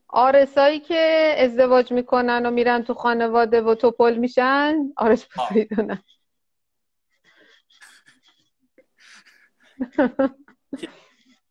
آرسایی 0.07 0.79
که 0.79 1.33
ازدواج 1.37 1.91
می‌کنن 1.91 2.45
و 2.45 2.51
میرن 2.51 2.83
تو 2.83 2.93
خانواده 2.93 3.61
و 3.61 3.75
توپل 3.75 4.15
میشن 4.15 4.75
آرس 4.97 5.27
پوزیدونن. 5.35 6.03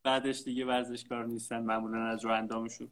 بعدش 0.05 0.43
دیگه 0.43 0.65
ورزشکار 0.67 1.27
نیستن 1.27 1.59
معمولا 1.59 2.07
از 2.07 2.25
رو 2.25 2.33
اندامشون 2.33 2.89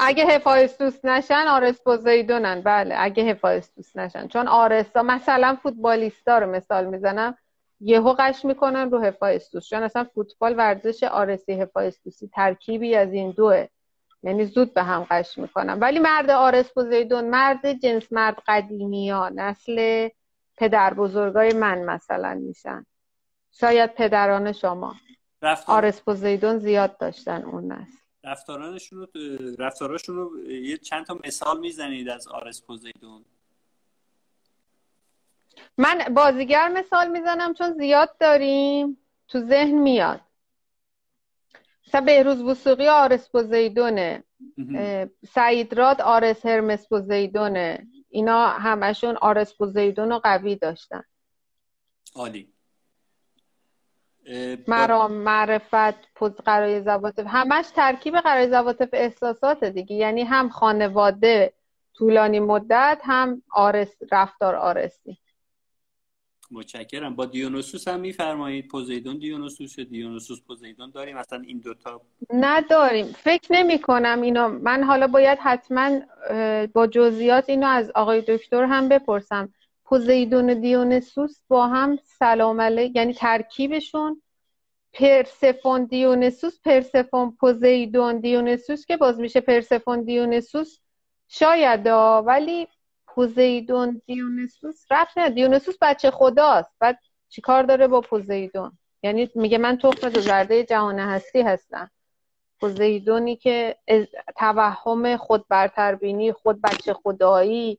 اگه 0.00 0.26
هفایستوس 0.26 1.04
نشن 1.04 1.44
آرس 1.48 1.82
پوزیدونن 1.82 2.60
بله 2.60 2.94
اگه 2.98 3.24
هفایستوس 3.24 3.96
نشن. 3.96 4.28
چون 4.28 4.48
آرسا 4.48 5.02
مثلا 5.02 5.58
فوتبالیستا 5.62 6.38
رو 6.38 6.50
مثال 6.50 6.86
می‌زنم 6.86 7.38
یهو 7.80 8.14
قش 8.18 8.44
می‌کنن 8.44 8.90
رو 8.90 8.98
هفایستوس 8.98 9.68
چون 9.68 9.82
اصلا 9.82 10.04
فوتبال 10.04 10.54
ورزش 10.56 11.02
آرسی 11.02 11.52
هفایستوسی 11.52 12.30
ترکیبی 12.34 12.94
از 12.94 13.12
این 13.12 13.30
دوه. 13.30 13.66
یعنی 14.22 14.44
زود 14.44 14.74
به 14.74 14.82
هم 14.82 15.06
قش 15.10 15.38
می‌کنن. 15.38 15.78
ولی 15.78 15.98
مرد 15.98 16.30
آرس 16.30 16.74
پوزیدون 16.74 17.24
مرد 17.24 17.72
جنس 17.72 18.12
مرد 18.12 18.42
قدیمی 18.46 19.10
ها 19.10 19.28
نسل 19.28 20.08
پدر 20.56 20.94
بزرگای 20.94 21.52
من 21.52 21.84
مثلا 21.84 22.34
میشن. 22.34 22.86
شاید 23.52 23.94
پدران 23.94 24.52
شما. 24.52 24.94
رفتار... 25.42 25.76
آرس 25.76 26.02
پوزیدون 26.02 26.58
زیاد 26.58 26.98
داشتن 26.98 27.42
اون 27.42 27.72
نسل. 27.72 27.92
رفتارانشون 28.24 28.98
رو 28.98 29.06
رفتاراشون 29.58 30.16
رو 30.16 30.50
یه 30.50 30.76
چند 30.76 31.06
تا 31.06 31.18
مثال 31.24 31.60
می‌زنید 31.60 32.08
از 32.08 32.28
آرس 32.28 32.62
پوزیدون 32.62 33.24
من 35.78 35.98
بازیگر 36.14 36.68
مثال 36.68 37.08
می‌زنم 37.10 37.54
چون 37.54 37.72
زیاد 37.72 38.16
داریم. 38.18 38.98
تو 39.28 39.40
ذهن 39.40 39.78
میاد. 39.78 40.20
مثلا 41.86 42.00
بهروز 42.00 42.42
وسوقی 42.42 42.88
آرس 42.88 43.30
پوزیدونه 43.30 44.24
سعید 45.34 45.74
راد 45.74 46.00
آرس 46.00 46.46
هرمس 46.46 46.88
پوزیدونه 46.88 47.86
اینا 48.08 48.48
همشون 48.48 49.16
آرس 49.16 49.54
پوزیدون 49.54 50.08
رو 50.08 50.18
قوی 50.18 50.56
داشتن. 50.56 51.02
عالی. 52.14 52.52
مرام 54.68 55.12
معرفت 55.12 56.14
پوز 56.14 56.32
قرای 56.32 56.82
زواتف 56.82 57.24
همش 57.26 57.66
ترکیب 57.76 58.16
قرای 58.16 58.50
زواتف 58.50 58.88
احساسات 58.92 59.64
دیگه. 59.64 59.96
یعنی 59.96 60.22
هم 60.22 60.48
خانواده 60.48 61.52
طولانی 61.94 62.40
مدت 62.40 63.00
هم 63.04 63.42
آرس 63.50 63.96
رفتار 64.12 64.54
آرسی. 64.54 65.18
متشکرم. 66.50 67.16
با 67.16 67.26
دیونوسوس 67.26 67.88
هم 67.88 68.00
میفرمایید. 68.00 68.68
پوزیدون 68.68 69.18
دیونوسوس 69.18 69.80
دیونوسوس 69.80 70.42
پوزیدون 70.42 70.90
داریم؟ 70.90 71.18
مثلا 71.18 71.40
این 71.46 71.58
دوتا 71.58 72.00
نداریم. 72.34 73.06
فکر 73.06 73.52
نمی 73.52 73.78
کنم 73.78 74.22
اینو. 74.22 74.48
من 74.48 74.82
حالا 74.84 75.06
باید 75.06 75.38
حتما 75.42 76.00
با 76.74 76.86
جزئیات 76.86 77.48
اینو 77.48 77.66
از 77.66 77.90
آقای 77.94 78.20
دکتر 78.28 78.64
هم 78.64 78.88
بپرسم. 78.88 79.54
پوزیدون 79.90 80.50
و 80.50 80.54
دیونوسوس 80.54 81.40
با 81.48 81.66
هم 81.66 81.98
سلام 82.04 82.60
علیک 82.60 82.96
یعنی 82.96 83.14
ترکیبشون 83.14 84.22
پرسفون 84.92 85.84
دیونوسوس 85.84 86.60
پرسفون 86.60 87.36
پوزیدون 87.40 88.20
دیونوسوس 88.20 88.86
که 88.86 88.96
باز 88.96 89.20
میشه 89.20 89.40
پرسفون 89.40 90.02
دیونوسوس 90.02 90.78
شاید 91.28 91.86
ولی 92.26 92.68
پوزیدون 93.06 94.02
دیونوسوس 94.06 94.86
رفت 94.90 95.18
نه. 95.18 95.30
دیونوسوس 95.30 95.76
بچه 95.82 96.10
خداست. 96.10 96.70
بعد 96.80 96.98
چیکار 97.28 97.62
داره 97.62 97.88
با 97.88 98.00
پوزیدون 98.00 98.78
یعنی 99.02 99.30
میگه 99.34 99.58
من 99.58 99.78
تخم 99.78 100.08
دو 100.08 100.20
زرده 100.20 100.64
جهان 100.64 100.98
هستی 100.98 101.40
هستم. 101.42 101.90
پوزیدونی 102.60 103.36
که 103.36 103.76
توهم 104.36 105.16
خود 105.16 105.44
برتربینی 105.48 106.32
خود 106.32 106.60
بچه 106.62 106.94
خدایی 106.94 107.78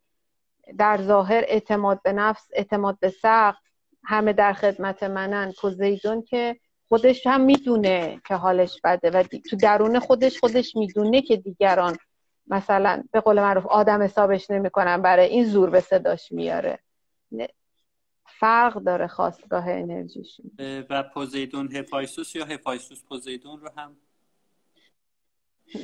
در 0.78 1.02
ظاهر 1.02 1.44
اعتماد 1.48 2.02
به 2.04 2.14
نفس 2.14 2.48
اعتماد 2.54 3.00
به 3.00 3.10
سقف 3.10 3.58
همه 4.04 4.34
در 4.34 4.54
خدمت 4.54 5.04
منن. 5.04 5.54
پوزیدون 5.62 6.22
که 6.22 6.60
خودش 6.90 7.28
هم 7.28 7.42
می‌دونه 7.42 8.22
که 8.28 8.36
حالش 8.36 8.80
بده 8.84 9.12
و 9.12 9.24
تو 9.24 9.56
درون 9.56 10.00
خودش 10.00 10.40
خودش 10.40 10.76
می‌دونه 10.76 11.22
که 11.22 11.38
دیگران 11.38 11.98
مثلا 12.48 13.04
به 13.12 13.20
قول 13.20 13.40
معروف 13.40 13.66
آدم 13.66 14.02
حسابش 14.02 14.50
نمی‌کنن 14.50 15.02
برای 15.02 15.28
این 15.28 15.46
زور 15.46 15.70
به 15.70 15.80
صداش 15.80 16.32
میاره. 16.32 16.80
فرق 18.26 18.74
داره 18.74 19.08
خواستگاه 19.08 19.70
انرژیشون. 19.70 20.52
و 20.90 21.04
پوزیدون 21.04 21.76
هفایسوس 21.76 22.36
یا 22.36 22.46
هفایسوس 22.46 23.04
پوزیدون 23.04 23.60
رو 23.60 23.70
هم 23.78 23.98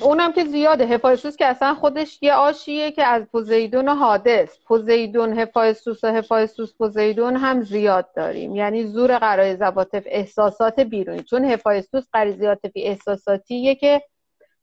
اونم 0.01 0.33
که 0.33 0.45
زیاده. 0.45 0.85
هفایسوس 0.85 1.35
که 1.35 1.45
اصلا 1.45 1.73
خودش 1.73 2.19
یه 2.21 2.33
آشیه 2.33 2.91
که 2.91 3.03
از 3.03 3.23
پوزیدون 3.31 3.87
و 3.87 3.95
حادث. 3.95 4.57
پوزیدون 4.67 5.39
هفایسوس 5.39 6.03
و 6.03 6.07
هفایسوس 6.07 6.73
پوزیدون 6.73 7.35
هم 7.35 7.61
زیاد 7.61 8.13
داریم. 8.15 8.55
یعنی 8.55 8.83
زور 8.87 9.17
قرای 9.17 9.55
زباطف 9.55 10.03
احساسات 10.05 10.79
بیرونی. 10.79 11.23
چون 11.23 11.45
هفایسوس 11.45 12.03
قریزی 12.13 12.47
احساساتیه 12.75 13.75
که 13.75 14.01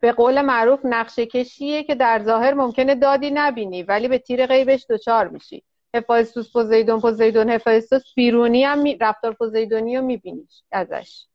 به 0.00 0.12
قول 0.12 0.42
معروف 0.42 0.80
نقشه 0.84 1.26
کشیه 1.26 1.82
که 1.82 1.94
در 1.94 2.22
ظاهر 2.22 2.54
ممکنه 2.54 2.94
دادی 2.94 3.30
نبینی 3.30 3.82
ولی 3.82 4.08
به 4.08 4.18
تیر 4.18 4.46
غیبش 4.46 4.86
دچار 4.90 5.28
میشی. 5.28 5.62
هفایستوس 5.94 6.52
پوزیدون 6.52 7.00
پوزیدون 7.00 7.50
هفایستوس 7.50 8.02
بیرونی 8.16 8.64
هم 8.64 8.78
می... 8.78 8.96
رفتار 9.00 9.32
پوزیدونی 9.32 9.96
رو 9.96 10.04
میبینیش 10.04 10.62
ازش. 10.72 11.26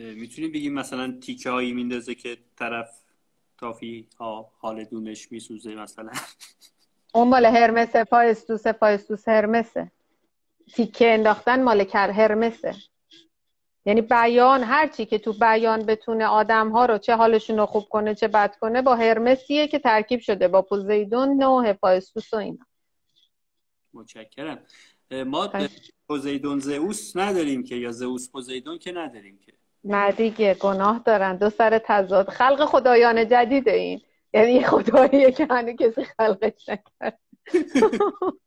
می‌تونی 0.00 0.48
بگیم 0.48 0.74
مثلا 0.74 1.18
تیکه 1.20 1.50
هایی 1.50 1.72
میندازه 1.72 2.14
که 2.14 2.38
طرف 2.56 2.90
تافی 3.58 4.08
ها 4.18 4.52
حال 4.58 4.84
دونش 4.84 5.32
میسوزه 5.32 5.74
مثلا؟ 5.74 6.12
اون 7.14 7.28
مال 7.28 7.46
هرمس 7.46 7.96
هفایستوس 7.96 8.66
هفایستوس 8.66 9.28
هرمسه 9.28 9.92
تیکه 10.74 11.14
انداختن 11.14 11.62
مال 11.62 11.84
کر 11.84 12.10
هرمسه 12.10 12.74
یعنی 13.84 14.00
بیان 14.00 14.62
هر 14.62 14.88
چی 14.88 15.06
که 15.06 15.18
تو 15.18 15.32
بیان 15.32 15.82
بتونه 15.86 16.26
آدم 16.26 16.68
ها 16.68 16.86
رو 16.86 16.98
چه 16.98 17.16
حالشون 17.16 17.56
رو 17.56 17.66
خوب 17.66 17.88
کنه 17.88 18.14
چه 18.14 18.28
بد 18.28 18.56
کنه 18.56 18.82
با 18.82 18.96
هرمسیه 18.96 19.68
که 19.68 19.78
ترکیب 19.78 20.20
شده. 20.20 20.48
با 20.48 20.62
پوزیدون 20.62 21.42
و 21.42 21.60
هفایستوس 21.60 22.34
و 22.34 22.36
اینا. 22.36 22.66
متشکرم. 23.92 24.66
ما 25.26 25.52
پوزیدون 26.08 26.58
زئوس 26.58 27.16
نداریم 27.16 27.64
که 27.64 27.76
یا 27.76 27.92
زئوس 27.92 28.30
پوزیدون 28.30 28.78
که 28.78 28.92
نداریم 28.92 29.38
که. 29.38 29.52
نه 29.84 30.12
دیگه 30.12 30.54
گناه 30.54 31.02
دارن 31.06 31.36
دو 31.36 31.50
سر 31.50 31.80
تضاد. 31.84 32.28
خلق 32.28 32.64
خدایان 32.64 33.28
جدید 33.28 33.68
این. 33.68 34.00
یعنی 34.34 34.64
خداییه 34.64 35.32
که 35.32 35.46
هنو 35.50 35.72
کسی 35.72 36.04
خلقش 36.04 36.68
نکرد. 36.68 37.20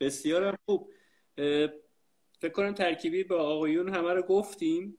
بسیار 0.00 0.58
خوب. 0.66 0.90
فکر 2.40 2.52
کنم 2.52 2.74
ترکیبی 2.74 3.24
با 3.24 3.36
آقایون 3.36 3.94
همه 3.94 4.12
رو 4.12 4.22
گفتیم. 4.22 4.98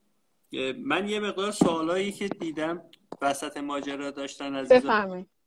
من 0.77 1.09
یه 1.09 1.19
مقدار 1.19 1.51
سوالایی 1.51 2.11
که 2.11 2.27
دیدم 2.27 2.89
وسط 3.21 3.57
ماجرا 3.57 4.11
داشتن 4.11 4.55
از 4.55 4.71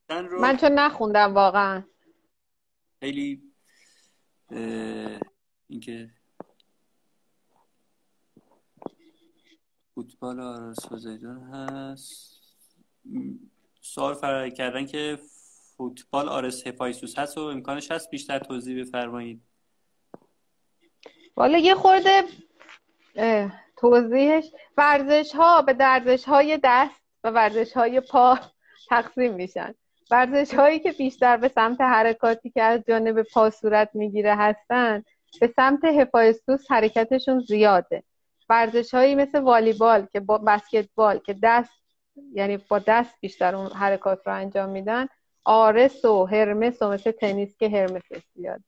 رو... 0.09 0.41
من 0.41 0.57
چون 0.57 0.73
نخوندم 0.73 1.35
واقعا. 1.35 1.83
خیلی 3.01 3.43
اینکه 5.69 6.11
فوتبال 9.97 10.41
آرس 10.41 10.89
فوزیدون 10.89 11.39
هست. 11.39 12.43
سوال 13.81 14.15
فرار 14.15 14.49
کردن 14.49 14.87
که 14.87 15.19
فوتبال 15.77 16.29
آرس 16.29 16.67
هفایسوس 16.67 17.19
هست 17.19 17.39
و 17.39 17.41
امکانش 17.41 17.91
هست 17.91 18.11
بیشتر 18.11 18.39
توضیح 18.39 18.81
بفرمایید. 18.81 19.43
والا 21.37 21.59
یه 21.59 21.75
خورده 21.75 22.23
توضیحش 23.77 24.45
ورزش 24.77 25.33
ها 25.35 25.63
به 25.63 25.73
درزش 25.73 26.25
های 26.25 26.61
دست 26.65 27.01
و 27.25 27.31
ورزش 27.31 27.73
های 27.73 28.01
پا 28.01 28.39
تقسیم 28.89 29.35
میشن. 29.35 29.75
ورزش 30.11 30.55
هایی 30.55 30.79
که 30.79 30.93
بیشتر 30.93 31.37
به 31.37 31.49
سمت 31.49 31.81
حرکاتی 31.81 32.51
که 32.51 32.63
از 32.63 32.81
جانب 32.89 33.23
پا 33.23 33.51
صورت 33.51 33.91
می‌گیره 33.95 34.37
هستن 34.37 35.03
به 35.41 35.53
سمت 35.57 35.85
هفایستوس 35.85 36.71
حرکتشون 36.71 37.41
زیاده. 37.41 38.03
ورزش 38.49 38.95
هایی 38.95 39.15
مثل 39.15 39.39
والیبال 39.41 40.07
که 40.13 40.21
با 40.21 40.39
بسکتبال 40.39 41.19
که 41.19 41.37
دست 41.43 41.83
یعنی 42.33 42.57
با 42.57 42.79
دست 42.79 43.15
بیشتر 43.21 43.55
اون 43.55 43.73
حرکات 43.73 44.27
رو 44.27 44.35
انجام 44.35 44.69
میدن 44.69 45.07
آرس 45.45 46.05
و 46.05 46.25
هرمس 46.25 46.83
و 46.83 46.89
مثل 46.89 47.11
تنیس 47.11 47.57
که 47.57 47.69
هرمس 47.69 48.03
زیاده. 48.35 48.65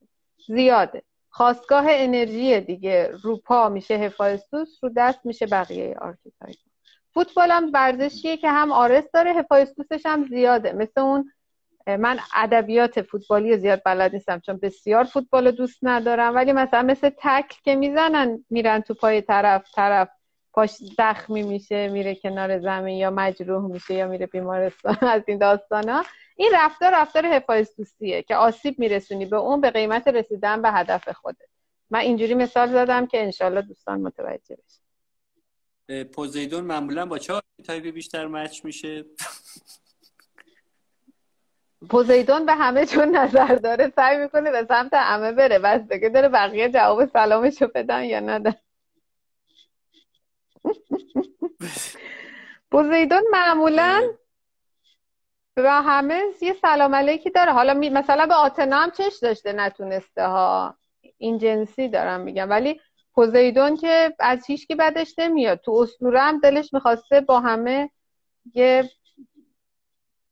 زیاده. 0.47 1.03
خاستگاه 1.31 1.85
انرژی 1.89 2.61
دیگه 2.61 3.11
رو 3.23 3.37
پا 3.37 3.69
میشه 3.69 3.95
هفایستوس 3.95 4.79
رو 4.83 4.91
دست 4.97 5.27
میشه 5.27 5.47
بقیه 5.47 5.97
archetype 6.01 6.57
فوتبال 7.15 7.51
هم 7.51 7.71
ورزشیه 7.75 8.37
که 8.37 8.51
هم 8.51 8.73
آرس 8.73 9.05
داره 9.15 9.33
هفایستوسش 9.33 10.07
هم 10.07 10.27
زیاده. 10.29 10.73
مثل 10.73 11.01
اون 11.01 11.33
من 11.97 12.19
ادبیات 12.35 13.03
فوتبالی 13.03 13.59
زیاد 13.59 13.83
بلد 13.85 14.15
نیستم 14.15 14.39
چون 14.39 14.57
بسیار 14.57 15.05
فوتبال 15.05 15.51
دوست 15.51 15.79
ندارم 15.83 16.35
ولی 16.35 16.53
مثلا 16.53 16.83
مثل 16.83 17.11
تکل 17.19 17.57
که 17.65 17.75
می‌زنن 17.75 18.45
میرن 18.51 18.81
تو 18.81 18.95
پای 18.95 19.23
طرف 19.23 19.71
طرف 19.75 20.09
پاش 20.53 20.71
زخمی 20.71 21.43
میشه 21.43 21.89
میره 21.89 22.15
کنار 22.15 22.59
زمین 22.59 22.97
یا 22.97 23.11
مجروح 23.11 23.73
میشه 23.73 23.95
یا 23.95 24.09
میره 24.09 24.27
بیمارستان 24.27 24.97
از 25.15 25.23
این 25.27 25.39
داستانا. 25.39 26.05
این 26.37 26.51
رفتار 26.55 26.93
رفتار 26.95 27.27
هفایستوسیه 27.27 28.23
که 28.23 28.37
آسیب 28.37 28.79
میرسونی 28.79 29.27
به 29.27 29.37
اون 29.37 29.61
به 29.61 29.71
قیمت 29.71 30.09
رسیدن 30.09 30.63
به 30.63 30.71
هدف 30.71 31.09
خودت. 31.09 31.49
من 31.91 31.99
اینجوری 31.99 32.35
مثال 32.35 32.69
زدم 32.69 33.07
که 33.07 33.23
انشالله 33.23 33.63
دوستان 33.63 34.01
متوجه 34.01 34.57
بشه 34.57 36.05
پوزیدون 36.05 36.65
معمولا 36.65 37.07
با 37.07 37.19
چه 37.19 37.41
تایپی 37.65 37.93
بیشتر 37.93 38.27
مچ 38.27 38.65
میشه. 38.65 39.05
پوزیدون 41.91 42.47
به 42.47 42.55
همه 42.55 42.87
چون 42.87 43.17
نظر 43.17 43.55
داره 43.55 43.93
سعی 43.97 44.17
می‌کنه 44.17 44.51
به 44.51 44.67
سمت 44.69 44.95
همه 44.95 45.33
بره. 45.33 45.59
بس 45.59 45.81
دیگه 45.81 46.09
داره 46.09 46.29
بقیه 46.29 46.69
جواب 46.69 47.07
سلامشو 47.07 47.69
بدن 47.75 48.05
یا 48.05 48.21
ندن 48.21 48.55
پوزیدون 52.71 53.23
معمولا 53.31 54.03
به 55.55 55.71
همه 55.71 56.23
یه 56.41 56.57
سلام 56.63 56.95
علیکی 56.95 57.31
داره. 57.31 57.53
حالا 57.53 57.75
مثلا 57.75 58.27
به 58.27 58.35
آتنا 58.35 58.77
هم 58.77 58.91
چش 58.91 59.19
داشته 59.23 59.53
نتونسته 59.53 60.27
ها. 60.27 60.75
این 61.19 61.39
جنسی 61.39 61.89
دارم 61.89 62.21
میگم. 62.21 62.51
ولی 62.51 62.81
پوزیدون 63.15 63.77
که 63.77 64.15
از 64.19 64.47
هیچ 64.47 64.67
کی 64.67 64.75
بدش 64.75 65.15
نمیاد. 65.19 65.61
تو 65.61 65.73
اسطوره 65.73 66.21
هم 66.21 66.41
دلش 66.41 66.75
می‌خواسته 66.75 67.21
با 67.21 67.41
همه 67.41 67.91
یه 68.55 68.91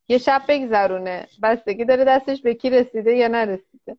یه 0.09 0.19
شب 0.19 0.43
بگذرونه. 0.49 1.29
بستگی 1.43 1.85
داره 1.85 2.05
دستش 2.05 2.43
به 2.43 2.55
کی 2.55 2.71
رسیده 2.71 3.17
یا 3.17 3.29
نرسیده. 3.29 3.97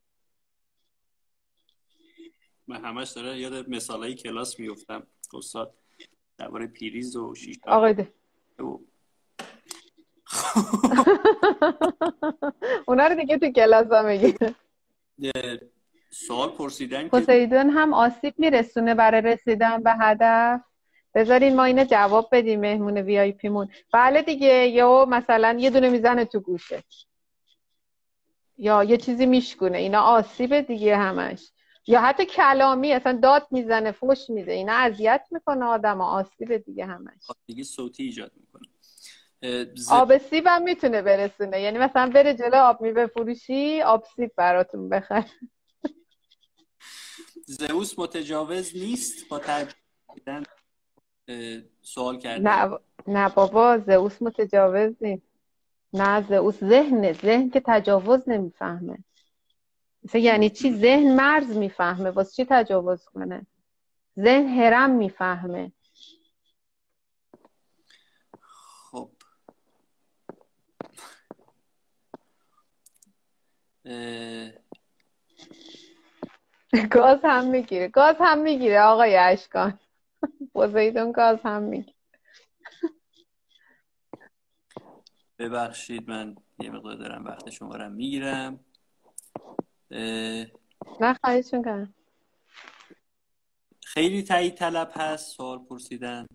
من 2.68 2.86
همش 2.86 3.12
داره 3.12 3.38
یاد 3.38 3.70
مثالایی 3.70 4.16
کلاس 4.16 4.60
میفتم 4.60 5.08
استاد 5.34 5.74
درباره 6.38 6.68
پیریز 6.68 7.16
و 7.16 7.36
شیش 7.36 7.58
آقای 7.68 7.93
ده. 7.93 8.14
اونا 12.88 13.08
رو 13.08 13.16
دیگه 13.16 13.38
تو 13.38 13.51
کلاس 13.51 13.88
ها 13.88 14.01
میگه. 14.01 14.55
سوال 16.10 16.49
پرسیدن 16.49 17.08
پوسیدون 17.08 17.70
هم 17.70 17.93
آسیب 17.93 18.34
میرسونه 18.38 18.95
برای 18.95 19.22
رسیدن 19.22 19.84
به 19.84 19.93
هدف. 19.93 20.62
بذارین 21.18 21.55
ما 21.55 21.63
اینو 21.63 21.84
جواب 21.84 22.30
بدیم 22.32 22.59
مهمون 22.59 22.97
وی 22.97 23.20
آی 23.20 23.32
پیمون. 23.32 23.70
بله 23.93 24.22
دیگه 24.22 24.68
یا 24.68 25.05
مثلا 25.09 25.57
یه 25.59 25.70
دونه 25.70 25.89
می‌زنه 25.89 26.26
تو 26.26 26.39
گوشه. 26.39 26.84
یا 28.57 28.84
یه 28.84 28.97
چیزی 28.97 29.26
میشکونه. 29.26 29.78
اینا 29.78 30.01
آسیب 30.01 30.61
دیگه 30.61 30.97
همش. 30.97 31.51
یا 31.88 32.01
حتی 32.01 32.26
کلامی 32.26 32.93
اصلا 32.93 33.20
داد 33.24 33.47
می‌زنه 33.51 33.91
فوش 33.91 34.30
میده. 34.30 34.51
اینا 34.51 34.74
اذیت 34.74 35.28
می‌کنه 35.32 35.65
آدم 35.65 36.01
آسیب 36.01 36.57
دیگه 36.57 36.86
همش. 36.86 37.22
دیگه 37.45 37.63
صوتی 37.63 38.03
ایجاد 38.03 38.32
می‌کنه. 38.36 38.68
ز... 39.76 39.91
آب 39.91 40.18
سیب 40.18 40.47
هم 40.47 40.63
می‌تونه 40.63 41.01
برسونه. 41.01 41.61
یعنی 41.61 41.78
مثلا 41.78 42.09
بره 42.09 42.34
جلو 42.34 42.55
آب 42.55 42.82
میوه 42.82 43.07
فروشی 43.07 43.82
آب 43.82 44.05
سیب 44.15 44.32
براتون 44.36 44.89
بخر 44.89 45.26
زئوس 47.45 47.99
متجاوز 47.99 48.78
نیست 48.78 49.30
با 49.30 49.39
ترجیح 49.39 49.76
سوال 51.82 52.17
کرده 52.17 52.43
نه 52.43 52.80
نه 53.07 53.30
بابا 53.30 53.78
زئوس 53.78 54.21
متجاوز 54.21 54.93
نیست. 55.01 55.28
نه 55.93 56.21
زئوس 56.21 56.59
ذهنه 56.63 57.13
ذهن 57.13 57.49
که 57.49 57.61
تجاوز 57.65 58.30
نمی‌فهمه. 58.30 58.97
مثلا 60.03 60.21
یعنی 60.21 60.49
چی؟ 60.49 60.73
ذهن 60.73 61.15
مرز 61.15 61.57
می‌فهمه. 61.57 62.09
واسه 62.09 62.36
چی 62.36 62.45
تجاوز 62.49 63.05
کنه؟ 63.05 63.45
ذهن 64.19 64.47
هرم 64.47 64.89
می‌فهمه. 64.89 65.71
خب. 68.91 69.09
گاز 76.91 77.19
هم 77.23 77.47
می‌گیره. 77.47 77.88
گاز 77.88 78.15
هم 78.19 78.39
می‌گیره 78.39 78.82
آقای 78.82 79.15
اشکان. 79.15 79.80
پوزیدون 80.53 81.11
گاز 81.11 81.39
هم 81.43 81.63
می‌گیره 81.63 81.93
ببخشید 85.39 86.09
من 86.09 86.36
یه 86.59 86.70
مقدار 86.70 86.95
دارم 86.95 87.26
وقت 87.26 87.49
شما 87.49 87.76
رو 87.76 87.89
می‌گیرم. 87.89 88.65
نه 89.91 91.13
خواهیش 91.24 91.51
کنم 91.51 91.93
خیلی 93.84 94.24
تایید 94.24 94.55
طلب 94.55 94.91
هست 94.93 95.36
سوال 95.36 95.59
پرسیدن. 95.59 96.28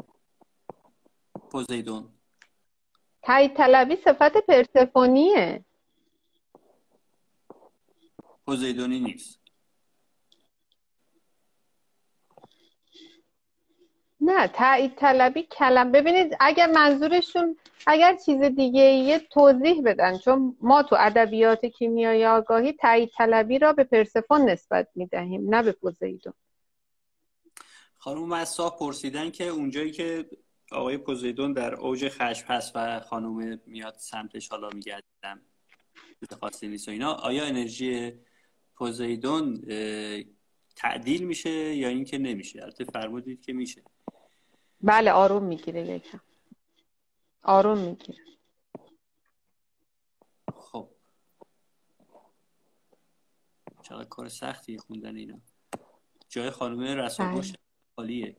پوزیدون 1.50 2.12
تایید 3.22 3.56
طلبی 3.56 3.96
صفت 3.96 4.36
پرسفونیه 4.36 5.64
پوزیدونی 8.46 9.00
نیست. 9.00 9.41
نه 14.24 14.48
تایید 14.48 14.94
طلبی 14.94 15.42
کلم. 15.42 15.92
ببینید 15.92 16.36
اگر 16.40 16.66
منظورشون 16.66 17.56
اگر 17.86 18.16
چیز 18.26 18.40
دیگه 18.40 18.82
یه 18.82 19.18
توضیح 19.18 19.82
بدن. 19.84 20.18
چون 20.18 20.56
ما 20.60 20.82
تو 20.82 20.96
ادبیات 20.98 21.66
کیمیایی 21.66 22.24
آگاهی 22.24 22.72
تایید 22.72 23.10
طلبی 23.16 23.58
را 23.58 23.72
به 23.72 23.84
پرسفون 23.84 24.50
نسبت 24.50 24.88
می‌دهیم 24.94 25.54
نه 25.54 25.62
به 25.62 25.72
پوزیدون 25.72 26.32
خانم 27.98 28.28
مساح 28.28 28.78
پرسیدن 28.78 29.30
که 29.30 29.48
اونجایی 29.48 29.90
که 29.90 30.26
آقای 30.72 30.98
پوزیدون 30.98 31.52
در 31.52 31.74
اوج 31.74 32.08
خشم 32.08 32.46
هست 32.46 32.72
و 32.74 33.00
خانم 33.00 33.60
میاد 33.66 33.94
سمتش 33.98 34.48
حالا 34.48 34.68
میگردم. 34.74 35.40
خاصی 36.40 36.68
نیست 36.68 36.88
و 36.88 36.90
اینا. 36.90 37.12
آیا 37.12 37.44
انرژی 37.44 38.12
پوزیدون 38.76 39.62
تعدیل 40.76 41.24
میشه 41.24 41.50
یا 41.50 41.88
اینکه 41.88 42.18
نمیشه؟ 42.18 42.62
البته 42.62 42.84
فرمودید 42.84 43.44
که 43.44 43.52
میشه. 43.52 43.82
بله 44.82 45.12
آروم 45.12 45.42
می‌گیره 45.42 45.86
یکم. 45.86 46.20
آروم 47.42 47.78
می‌گیره. 47.78 48.18
خب. 50.56 50.88
چقدر 53.82 54.04
کار 54.04 54.28
سختی 54.28 54.78
خوندن 54.78 55.16
اینا. 55.16 55.40
جای 56.28 56.50
خانم 56.50 56.80
رسول 56.80 57.34
باشه 57.34 57.58
خالیه 57.96 58.36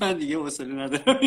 من 0.00 0.18
دیگه 0.18 0.38
حوصله 0.38 0.74
ندارم 0.74 1.20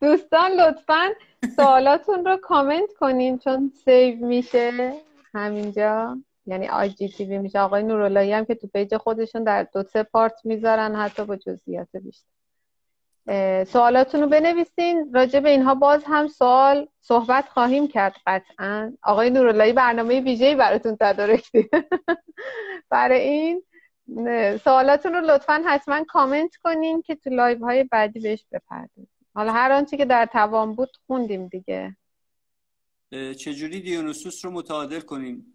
دوستان 0.00 0.50
لطفا 0.50 1.14
سوالاتون 1.56 2.24
رو 2.24 2.36
کامنت 2.36 2.94
کنین 2.94 3.38
چون 3.38 3.72
save 3.84 4.26
میشه 4.26 5.02
همینجا. 5.34 6.22
یعنی 6.46 6.68
IGTV 6.68 7.38
میشه 7.38 7.60
آقای 7.60 7.82
نوراللهی 7.82 8.32
هم 8.32 8.44
که 8.44 8.54
تو 8.54 8.66
page 8.66 8.96
خودشون 8.96 9.44
در 9.44 9.62
دو 9.62 9.82
سه 9.82 10.02
part 10.02 10.34
می‌ذارن 10.44 10.96
حتی 10.96 11.24
با 11.24 11.36
جزئیات 11.36 11.88
بیشتر. 11.96 12.32
سوالاتون 13.64 14.20
رو 14.20 14.28
بنویسین. 14.28 15.10
راجع 15.14 15.40
به 15.40 15.50
اینها 15.50 15.74
باز 15.74 16.04
هم 16.06 16.28
سوال 16.28 16.88
صحبت 17.00 17.48
خواهیم 17.48 17.88
کرد 17.88 18.14
قطعا. 18.26 18.96
آقای 19.02 19.30
نوراللهی 19.30 19.72
برنامه 19.72 20.20
ویژه‌ای 20.20 20.54
براتون 20.54 20.96
تدارک 21.00 21.50
برای 22.90 23.20
این 23.20 23.62
سوالاتون 24.64 25.12
رو 25.12 25.20
لطفا 25.20 25.62
حتما 25.66 26.04
کامنت 26.08 26.56
کنین 26.56 27.02
که 27.02 27.14
تو 27.14 27.30
live 27.30 27.64
های 27.64 27.84
بعدی 27.84 28.20
بهش 28.20 28.44
بپردازیم. 28.52 29.08
حالا 29.34 29.52
هر 29.52 29.72
آنچه 29.72 29.96
که 29.96 30.04
در 30.04 30.26
توان 30.26 30.74
بود 30.74 30.90
خوندیم 31.06 31.46
دیگه. 31.46 31.96
چجوری 33.10 33.80
دیونوسوس 33.80 34.44
رو 34.44 34.50
متعادل 34.50 35.00
کنیم؟ 35.00 35.46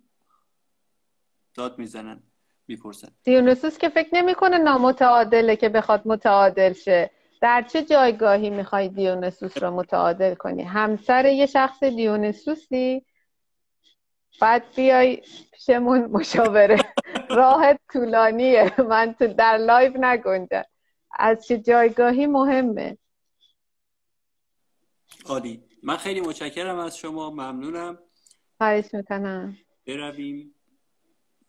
داد 1.58 1.80
می‌زنن 1.80 2.24
می‌پرسن. 2.68 3.08
دیونوسوس 3.24 3.78
که 3.78 3.90
فکر 3.90 4.10
نمی‌کنه 4.14 4.58
نامتعادله 4.58 5.56
که 5.56 5.70
بخواد 5.70 6.02
متعادل 6.06 6.74
شه. 6.74 7.12
در 7.42 7.62
چه 7.62 7.84
جایگاهی 7.84 8.50
می‌خوای 8.50 8.90
دیونوسوس 8.90 9.64
رو 9.64 9.72
متعادل 9.72 10.36
کنی؟ 10.36 10.64
همسر 10.64 11.26
یه 11.26 11.46
شخص 11.46 11.84
دیونوسوسی؟ 11.84 13.06
بعد 14.42 14.64
بیای 14.76 15.22
پیشمون 15.52 16.06
مشاوره. 16.06 16.78
راه 17.38 17.74
طولانیه. 17.94 18.82
من 18.82 19.14
تو 19.20 19.28
در 19.28 19.58
لایو 19.58 19.94
نگنجم. 20.00 20.64
از 21.20 21.48
چه 21.48 21.58
جایگاهی 21.58 22.28
مهمه؟ 22.28 22.98
عالی. 25.26 25.64
من 25.84 25.98
خیلی 25.98 26.22
متشکرم 26.22 26.78
از 26.78 26.98
شما. 26.98 27.30
ممنونم. 27.30 28.00
خواهش 28.58 28.94
می‌کنم. 28.94 29.58
برویم. 29.88 30.54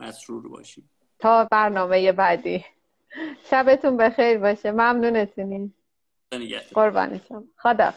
مسرور 0.00 0.48
باشیم. 0.48 0.90
تا 1.18 1.44
برنامه 1.44 2.12
بعدی. 2.12 2.64
شبتون 3.50 3.96
بخیر 3.96 4.38
باشه. 4.38 4.72
ممنونتونیم. 4.72 5.74
قربانشم 6.74 7.44
خدا. 7.56 7.94